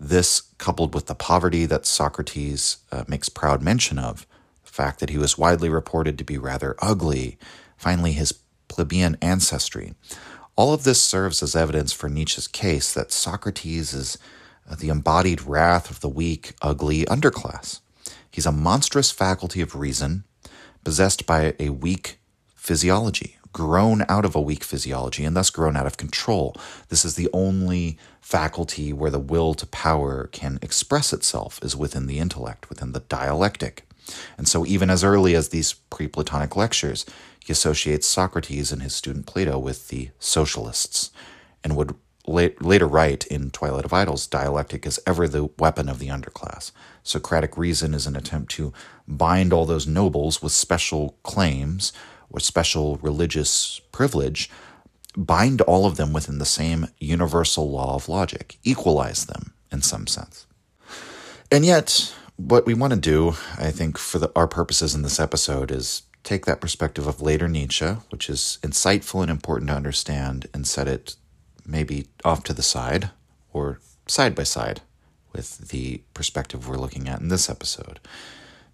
[0.00, 4.26] This, coupled with the poverty that Socrates uh, makes proud mention of,
[4.74, 7.38] fact that he was widely reported to be rather ugly,
[7.76, 8.34] finally, his
[8.66, 9.94] plebeian ancestry,
[10.56, 14.18] all of this serves as evidence for Nietzsche's case that Socrates is
[14.68, 17.80] uh, the embodied wrath of the weak, ugly underclass.
[18.30, 20.24] He's a monstrous faculty of reason,
[20.82, 22.18] possessed by a weak
[22.56, 26.56] physiology, grown out of a weak physiology, and thus grown out of control.
[26.88, 32.06] This is the only faculty where the will to power can express itself, is within
[32.06, 33.86] the intellect, within the dialectic.
[34.36, 37.06] And so, even as early as these pre Platonic lectures,
[37.44, 41.10] he associates Socrates and his student Plato with the socialists,
[41.62, 41.94] and would
[42.26, 46.72] later write in Twilight of Idols dialectic is ever the weapon of the underclass.
[47.02, 48.72] Socratic reason is an attempt to
[49.06, 51.92] bind all those nobles with special claims
[52.30, 54.50] or special religious privilege,
[55.16, 60.06] bind all of them within the same universal law of logic, equalize them in some
[60.06, 60.46] sense.
[61.52, 65.20] And yet, what we want to do, I think, for the, our purposes in this
[65.20, 70.48] episode is take that perspective of later Nietzsche, which is insightful and important to understand,
[70.52, 71.16] and set it
[71.64, 73.10] maybe off to the side
[73.52, 74.80] or side by side
[75.32, 78.00] with the perspective we're looking at in this episode.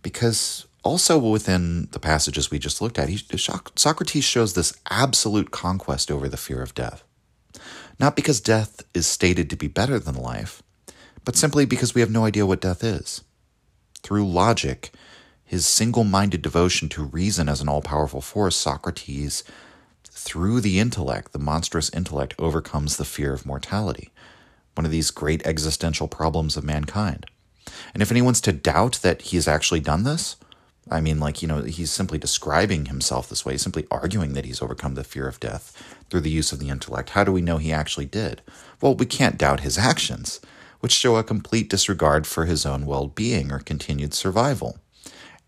[0.03, 3.19] Because also within the passages we just looked at, he,
[3.77, 7.03] Socrates shows this absolute conquest over the fear of death.
[7.99, 10.63] Not because death is stated to be better than life,
[11.25, 13.23] but simply because we have no idea what death is.
[14.03, 14.92] Through logic,
[15.44, 19.42] his single minded devotion to reason as an all powerful force, Socrates,
[20.05, 24.11] through the intellect, the monstrous intellect, overcomes the fear of mortality,
[24.74, 27.26] one of these great existential problems of mankind.
[27.94, 30.36] And if anyone's to doubt that he has actually done this,
[30.90, 34.62] I mean, like, you know, he's simply describing himself this way, simply arguing that he's
[34.62, 35.76] overcome the fear of death
[36.09, 37.11] through the use of the intellect.
[37.11, 38.42] How do we know he actually did?
[38.80, 40.40] Well, we can't doubt his actions,
[40.81, 44.78] which show a complete disregard for his own well being or continued survival.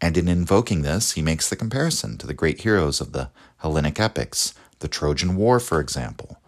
[0.01, 4.01] And in invoking this, he makes the comparison to the great heroes of the Hellenic
[4.01, 6.39] epics, the Trojan War, for example.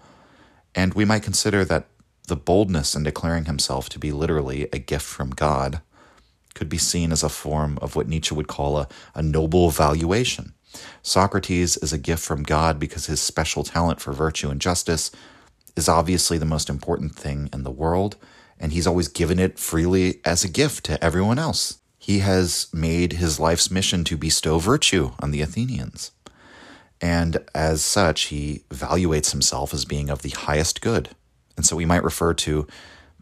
[0.75, 1.87] And we might consider that
[2.27, 5.81] the boldness in declaring himself to be literally a gift from God
[6.55, 10.55] could be seen as a form of what Nietzsche would call a, a noble valuation.
[11.03, 15.11] Socrates is a gift from God because his special talent for virtue and justice
[15.77, 18.17] is obviously the most important thing in the world,
[18.59, 21.79] and he's always given it freely as a gift to everyone else.
[21.99, 26.11] He has made his life's mission to bestow virtue on the Athenians.
[27.01, 31.11] And as such, he evaluates himself as being of the highest good.
[31.57, 32.67] And so we might refer to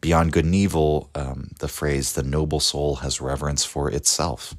[0.02, 4.56] Beyond good and evil, um, the phrase, the noble soul has reverence for itself.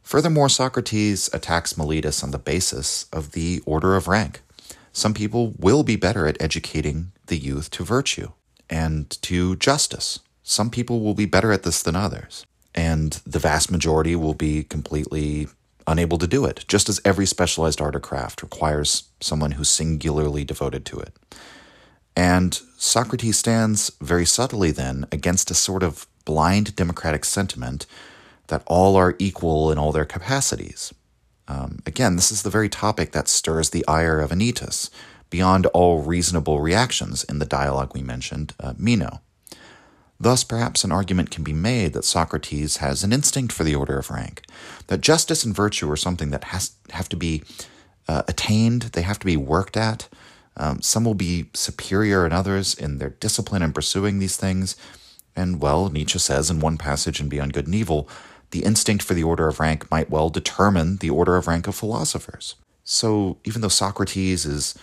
[0.00, 4.42] Furthermore, Socrates attacks Meletus on the basis of the order of rank.
[4.92, 8.30] Some people will be better at educating the youth to virtue
[8.68, 10.20] and to justice.
[10.42, 12.46] Some people will be better at this than others.
[12.74, 15.48] And the vast majority will be completely
[15.86, 20.44] unable to do it, just as every specialized art or craft requires someone who's singularly
[20.44, 21.14] devoted to it.
[22.14, 27.86] And Socrates stands very subtly then against a sort of blind democratic sentiment
[28.48, 30.92] that all are equal in all their capacities.
[31.48, 34.90] Um, again, this is the very topic that stirs the ire of Anytus,
[35.30, 39.20] beyond all reasonable reactions in the dialogue we mentioned, uh, Meno.
[40.18, 43.98] Thus, perhaps an argument can be made that Socrates has an instinct for the order
[43.98, 44.42] of rank,
[44.86, 47.42] that justice and virtue are something that has have to be
[48.08, 50.08] uh, attained, they have to be worked at,
[50.56, 54.76] um, some will be superior in others in their discipline in pursuing these things.
[55.34, 58.08] And, well, Nietzsche says in one passage in Beyond Good and Evil,
[58.52, 61.74] the instinct for the order of rank might well determine the order of rank of
[61.74, 62.54] philosophers.
[62.84, 64.78] So, even though Socrates is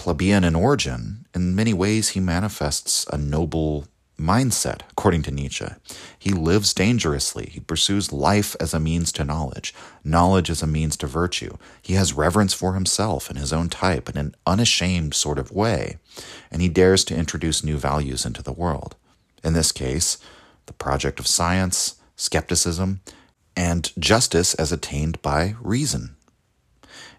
[0.00, 3.86] plebeian in origin, in many ways he manifests a noble
[4.18, 5.66] mindset, according to Nietzsche.
[6.18, 7.50] He lives dangerously.
[7.52, 11.58] He pursues life as a means to knowledge, knowledge as a means to virtue.
[11.82, 15.98] He has reverence for himself and his own type in an unashamed sort of way,
[16.50, 18.96] and he dares to introduce new values into the world.
[19.44, 20.16] In this case,
[20.64, 23.00] the project of science, skepticism,
[23.54, 26.16] and justice as attained by reason.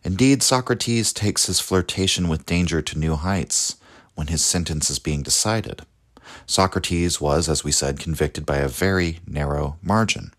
[0.03, 3.75] Indeed, Socrates takes his flirtation with danger to new heights
[4.15, 5.81] when his sentence is being decided.
[6.45, 10.31] Socrates was, as we said, convicted by a very narrow margin.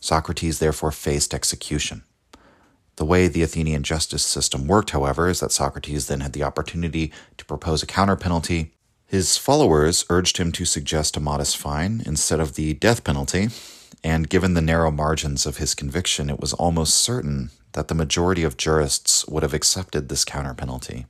[0.00, 2.02] Socrates therefore faced execution.
[2.96, 7.12] The way the Athenian justice system worked, however, is that Socrates then had the opportunity
[7.36, 8.72] to propose a counter penalty.
[9.06, 13.48] His followers urged him to suggest a modest fine instead of the death penalty,
[14.02, 18.42] and given the narrow margins of his conviction, it was almost certain that the majority
[18.42, 21.04] of jurists would have accepted this counter penalty.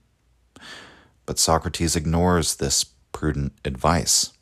[1.25, 4.33] But Socrates ignores this prudent advice.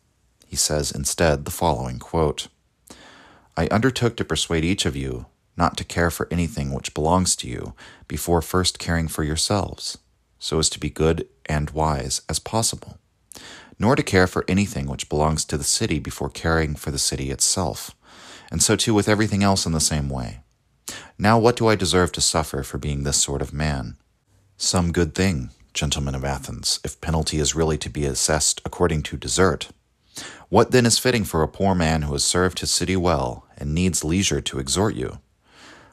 [0.46, 2.48] He says instead the following quote,
[3.58, 7.46] I undertook to persuade each of you not to care for anything which belongs to
[7.46, 7.74] you
[8.08, 9.98] before first caring for yourselves,
[10.38, 12.96] so as to be good and wise as possible,
[13.78, 17.30] nor to care for anything which belongs to the city before caring for the city
[17.30, 17.94] itself,
[18.50, 20.40] and so too with everything else in the same way.
[21.18, 23.96] Now, what do I deserve to suffer for being this sort of man?
[24.56, 29.16] Some good thing, gentlemen of Athens, if penalty is really to be assessed according to
[29.16, 29.70] desert.
[30.48, 33.74] What then is fitting for a poor man who has served his city well and
[33.74, 35.18] needs leisure to exhort you?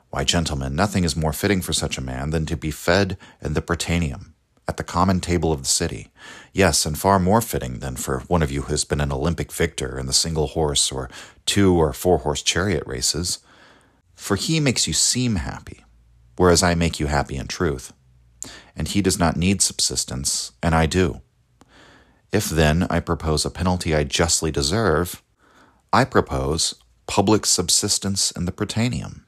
[0.10, 3.54] Why, gentlemen, nothing is more fitting for such a man than to be fed in
[3.54, 4.34] the Prytaneum,
[4.68, 6.10] at the common table of the city.
[6.54, 9.52] Yes, and far more fitting than for one of you who has been an Olympic
[9.52, 11.10] victor in the single horse or
[11.46, 13.40] two or four horse chariot races.
[14.22, 15.84] For he makes you seem happy,
[16.38, 17.92] whereas I make you happy in truth.
[18.76, 21.22] And he does not need subsistence, and I do.
[22.32, 25.24] If then I propose a penalty I justly deserve,
[25.92, 26.76] I propose
[27.08, 29.24] public subsistence in the Prytaneum.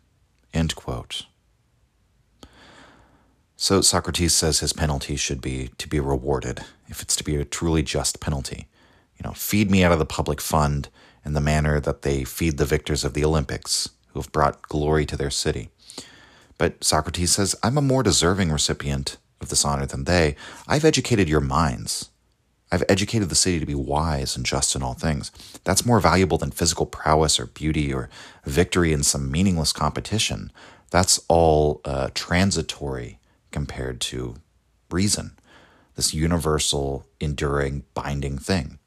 [3.56, 7.46] So Socrates says his penalty should be to be rewarded, if it's to be a
[7.46, 8.68] truly just penalty.
[9.18, 10.90] You know, feed me out of the public fund
[11.26, 15.06] in the manner that they feed the victors of the Olympics, who have brought glory
[15.06, 15.70] to their city.
[16.58, 20.36] But Socrates says, I'm a more deserving recipient of this honor than they.
[20.68, 22.10] I've educated your minds.
[22.72, 25.32] I've educated the city to be wise and just in all things.
[25.64, 28.10] That's more valuable than physical prowess or beauty or
[28.46, 30.52] victory in some meaningless competition.
[30.90, 33.20] That's all uh, transitory
[33.52, 34.36] compared to
[34.90, 35.38] reason,
[35.96, 38.80] this universal, enduring, binding thing.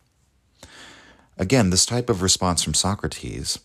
[1.38, 3.60] Again, this type of response from Socrates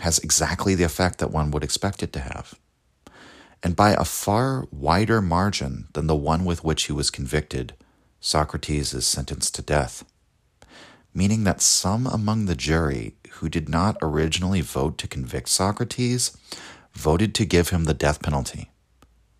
[0.00, 2.54] has exactly the effect that one would expect it to have.
[3.62, 7.74] And by a far wider margin than the one with which he was convicted
[8.20, 10.04] Socrates is sentenced to death,
[11.14, 16.36] meaning that some among the jury who did not originally vote to convict Socrates
[16.92, 18.70] voted to give him the death penalty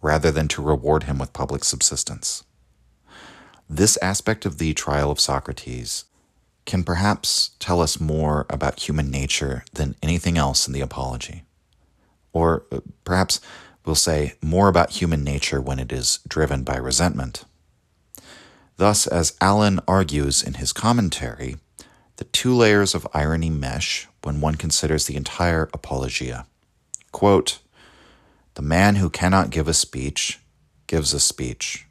[0.01, 2.45] rather than to reward him with public subsistence.
[3.69, 6.05] This aspect of the trial of Socrates
[6.69, 11.43] can perhaps tell us more about human nature than anything else in the Apology.
[12.35, 13.41] Or uh, perhaps
[13.87, 17.47] we'll say more about human nature when it is driven by resentment.
[18.77, 21.57] Thus, as Allen argues in his commentary,
[22.17, 26.47] the two layers of irony mesh when one considers the entire apologia.
[27.13, 27.61] Quote,
[28.55, 30.39] the man who cannot give a speech
[30.87, 31.87] gives a speech.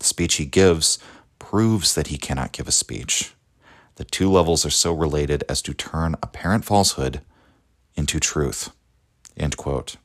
[0.00, 0.98] The speech he gives
[1.38, 3.35] proves that he cannot give a speech.
[3.96, 7.20] The two levels are so related as to turn apparent falsehood
[7.94, 8.70] into truth.
[9.36, 9.96] End quote.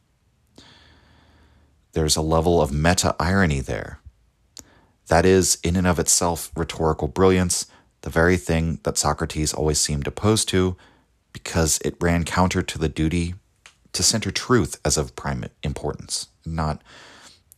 [1.93, 3.99] There's a level of meta irony there
[5.07, 7.65] that is, in and of itself, rhetorical brilliance,
[8.01, 10.77] the very thing that Socrates always seemed opposed to,
[11.33, 13.35] because it ran counter to the duty
[13.91, 16.81] to center truth as of prime importance, not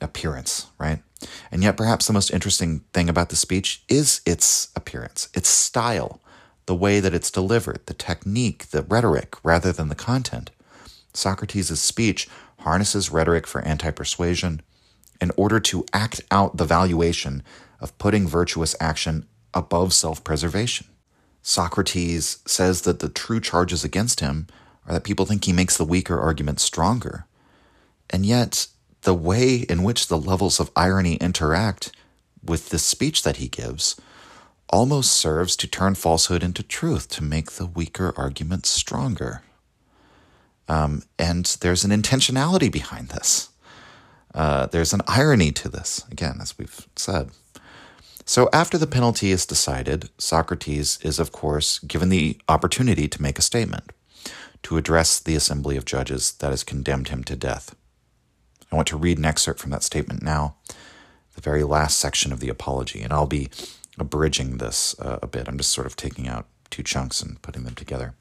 [0.02, 1.04] appearance, right?
[1.52, 6.20] And yet, perhaps the most interesting thing about the speech is its appearance, its style,
[6.66, 10.52] the way that it's delivered, the technique, the rhetoric, rather than the content.
[11.14, 12.28] Socrates' speech
[12.60, 14.62] harnesses rhetoric for anti persuasion,
[15.22, 17.44] in order to act out the valuation
[17.80, 20.88] of putting virtuous action above self preservation.
[21.42, 24.48] Socrates says that the true charges against him
[24.88, 27.26] are that people think he makes the weaker argument stronger.
[28.10, 28.68] And yet,
[29.02, 31.92] the way in which the levels of irony interact
[32.44, 33.96] with the speech that he gives
[34.74, 39.44] almost serves to turn falsehood into truth, to make the weaker argument stronger.
[40.68, 43.50] Um, and there's an intentionality behind this.
[44.34, 47.30] Uh, there's an irony to this, again, as we've said.
[48.26, 53.38] So, after the penalty is decided, Socrates is, of course, given the opportunity to make
[53.38, 53.92] a statement,
[54.64, 57.76] to address the assembly of judges that has condemned him to death.
[58.72, 60.56] I want to read an excerpt from that statement now,
[61.36, 63.50] the very last section of the apology, and I'll be
[63.98, 65.48] abridging this uh, a bit.
[65.48, 68.16] I'm just sort of taking out two chunks and putting them together.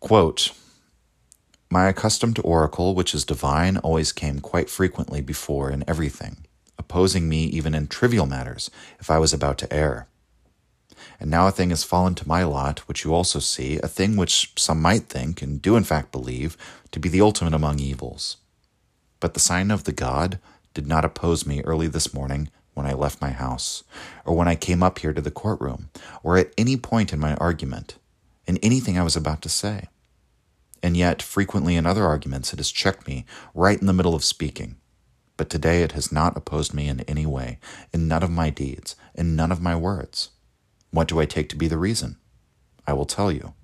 [0.00, 0.52] Quote,
[1.70, 6.46] my accustomed oracle, which is divine, always came quite frequently before in everything,
[6.78, 10.06] opposing me even in trivial matters, if I was about to err.
[11.18, 14.16] And now a thing has fallen to my lot, which you also see, a thing
[14.16, 16.56] which some might think, and do in fact believe,
[16.92, 18.36] to be the ultimate among evils.
[19.18, 20.38] But the sign of the God
[20.74, 23.84] did not oppose me early this morning when I left my house,
[24.24, 25.90] or when I came up here to the courtroom,
[26.22, 27.96] or at any point in my argument,
[28.46, 29.88] in anything I was about to say
[30.84, 33.24] and yet frequently in other arguments it has checked me
[33.54, 34.76] right in the middle of speaking.
[35.38, 37.58] But today it has not opposed me in any way,
[37.90, 40.28] in none of my deeds, in none of my words.
[40.90, 42.18] What do I take to be the reason?
[42.86, 43.54] I will tell you.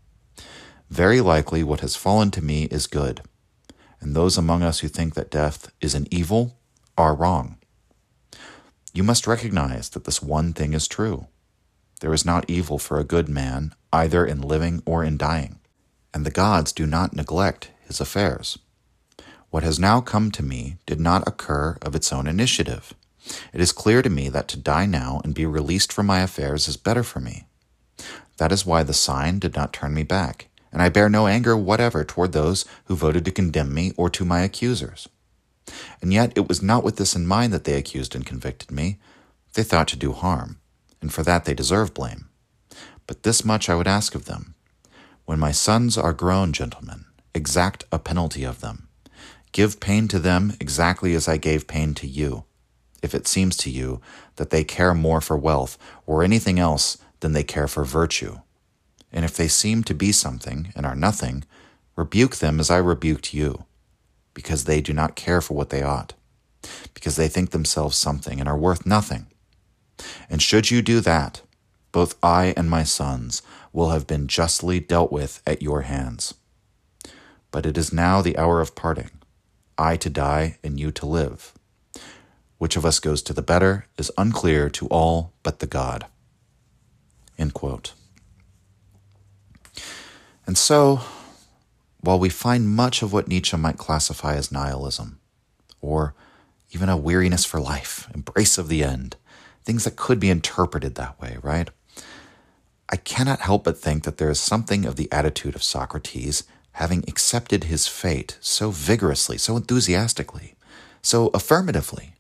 [0.89, 3.21] Very likely what has fallen to me is good,
[4.01, 6.57] and those among us who think that death is an evil
[6.97, 7.59] are wrong.
[8.93, 11.29] You must recognize that this one thing is true.
[12.01, 15.61] There is not evil for a good man, either in living or in dying,
[16.13, 18.59] and the gods do not neglect his affairs.
[19.51, 22.95] What has now come to me did not occur of its own initiative.
[23.53, 26.67] It is clear to me that to die now and be released from my affairs
[26.67, 27.47] is better for me.
[28.39, 31.57] That is why the sign did not turn me back, and I bear no anger
[31.57, 35.09] whatever toward those who voted to condemn me or to my accusers.
[36.01, 38.99] And yet it was not with this in mind that they accused and convicted me.
[39.55, 40.59] They thought to do harm,
[41.01, 42.29] and for that they deserve blame.
[43.07, 44.55] But this much I would ask of them.
[45.25, 47.05] When my sons are grown, gentlemen,
[47.35, 48.89] exact a penalty of them.
[49.53, 52.45] Give pain to them exactly as I gave pain to you,
[53.03, 54.01] if it seems to you
[54.37, 55.77] that they care more for wealth
[56.07, 58.41] or anything else than they care for virtue.
[59.13, 61.45] And if they seem to be something and are nothing,
[61.97, 63.65] rebuke them as I rebuked you,
[64.41, 66.15] because they do not care for what they ought,
[66.95, 69.27] because they think themselves something and are worth nothing.
[70.31, 71.43] And should you do that,
[71.93, 76.33] both I and my sons will have been justly dealt with at your hands.
[77.51, 79.11] But it is now the hour of parting,
[79.77, 81.53] I to die and you to live.
[82.57, 86.07] Which of us goes to the better is unclear to all but the God.
[87.37, 87.93] End quote.
[90.47, 91.03] And so,
[92.01, 95.21] while we find much of what Nietzsche might classify as nihilism,
[95.81, 96.15] or
[96.73, 99.17] even a weariness for life, embrace of the end,
[99.65, 101.71] things that could be interpreted that way, right?
[102.89, 107.05] I cannot help but think that there is something of the attitude of Socrates having
[107.07, 110.55] accepted his fate so vigorously, so enthusiastically,
[111.03, 112.15] so affirmatively.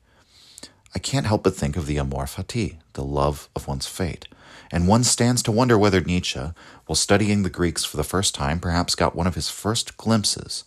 [0.95, 4.29] I can't help but think of the amor fati, the love of one's fate.
[4.71, 6.41] And one stands to wonder whether Nietzsche,
[6.87, 10.65] while studying the Greeks for the first time, perhaps got one of his first glimpses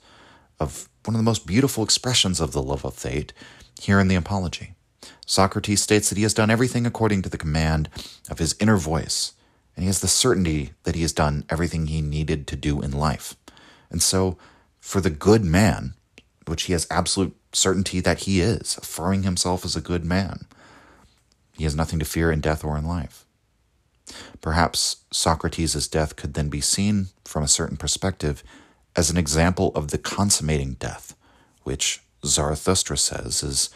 [0.60, 3.34] of one of the most beautiful expressions of the love of fate
[3.82, 4.76] here in the Apology.
[5.26, 7.90] Socrates states that he has done everything according to the command
[8.30, 9.34] of his inner voice,
[9.76, 12.92] and he has the certainty that he has done everything he needed to do in
[12.92, 13.36] life.
[13.90, 14.38] And so,
[14.80, 15.94] for the good man,
[16.46, 20.46] which he has absolute certainty that he is, affirming himself as a good man,
[21.54, 23.23] he has nothing to fear in death or in life.
[24.42, 28.44] Perhaps Socrates' death could then be seen from a certain perspective
[28.96, 31.16] as an example of the consummating death,
[31.64, 33.70] which Zarathustra says is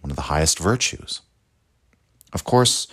[0.00, 1.20] one of the highest virtues.
[2.32, 2.86] Of course,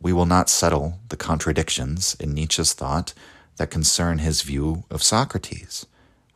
[0.00, 3.12] we will not settle the contradictions in Nietzsche's thought
[3.56, 5.86] that concern his view of Socrates.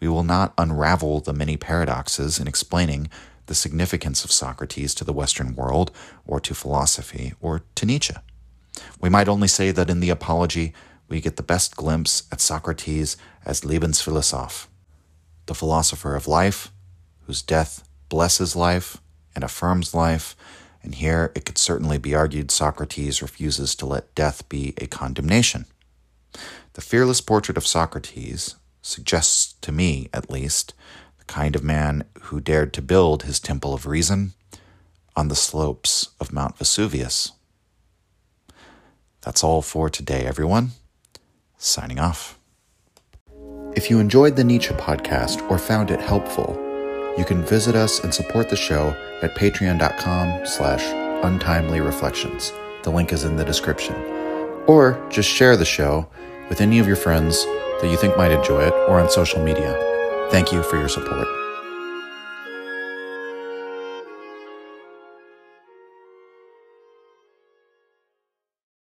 [0.01, 3.11] We will not unravel the many paradoxes in explaining
[3.47, 5.91] the significance of Socrates to the Western world,
[6.27, 8.15] or to philosophy, or to Nietzsche.
[9.01, 10.73] We might only say that in the Apology
[11.09, 14.67] we get the best glimpse at Socrates as Lebensphilosoph,
[15.47, 16.71] the philosopher of life,
[17.27, 18.99] whose death blesses life
[19.35, 20.37] and affirms life,
[20.83, 25.67] and here it could certainly be argued Socrates refuses to let death be a condemnation.
[26.75, 30.75] The fearless portrait of Socrates suggests to me, at least,
[31.19, 34.33] the kind of man who dared to build his temple of reason
[35.17, 37.33] on the slopes of Mount Vesuvius.
[39.23, 40.71] That's all for today, everyone.
[41.59, 42.39] Signing off.
[43.77, 46.59] If you enjoyed the Nietzsche podcast or found it helpful,
[47.17, 48.89] you can visit us and support the show
[49.23, 50.83] at patreon.com slash
[51.25, 52.53] untimely reflections.
[52.83, 53.95] The link is in the description.
[54.67, 56.09] Or just share the show
[56.49, 57.45] with any of your friends
[57.81, 59.77] that you think might enjoy it or on social media.
[60.31, 61.40] Thank you for your support.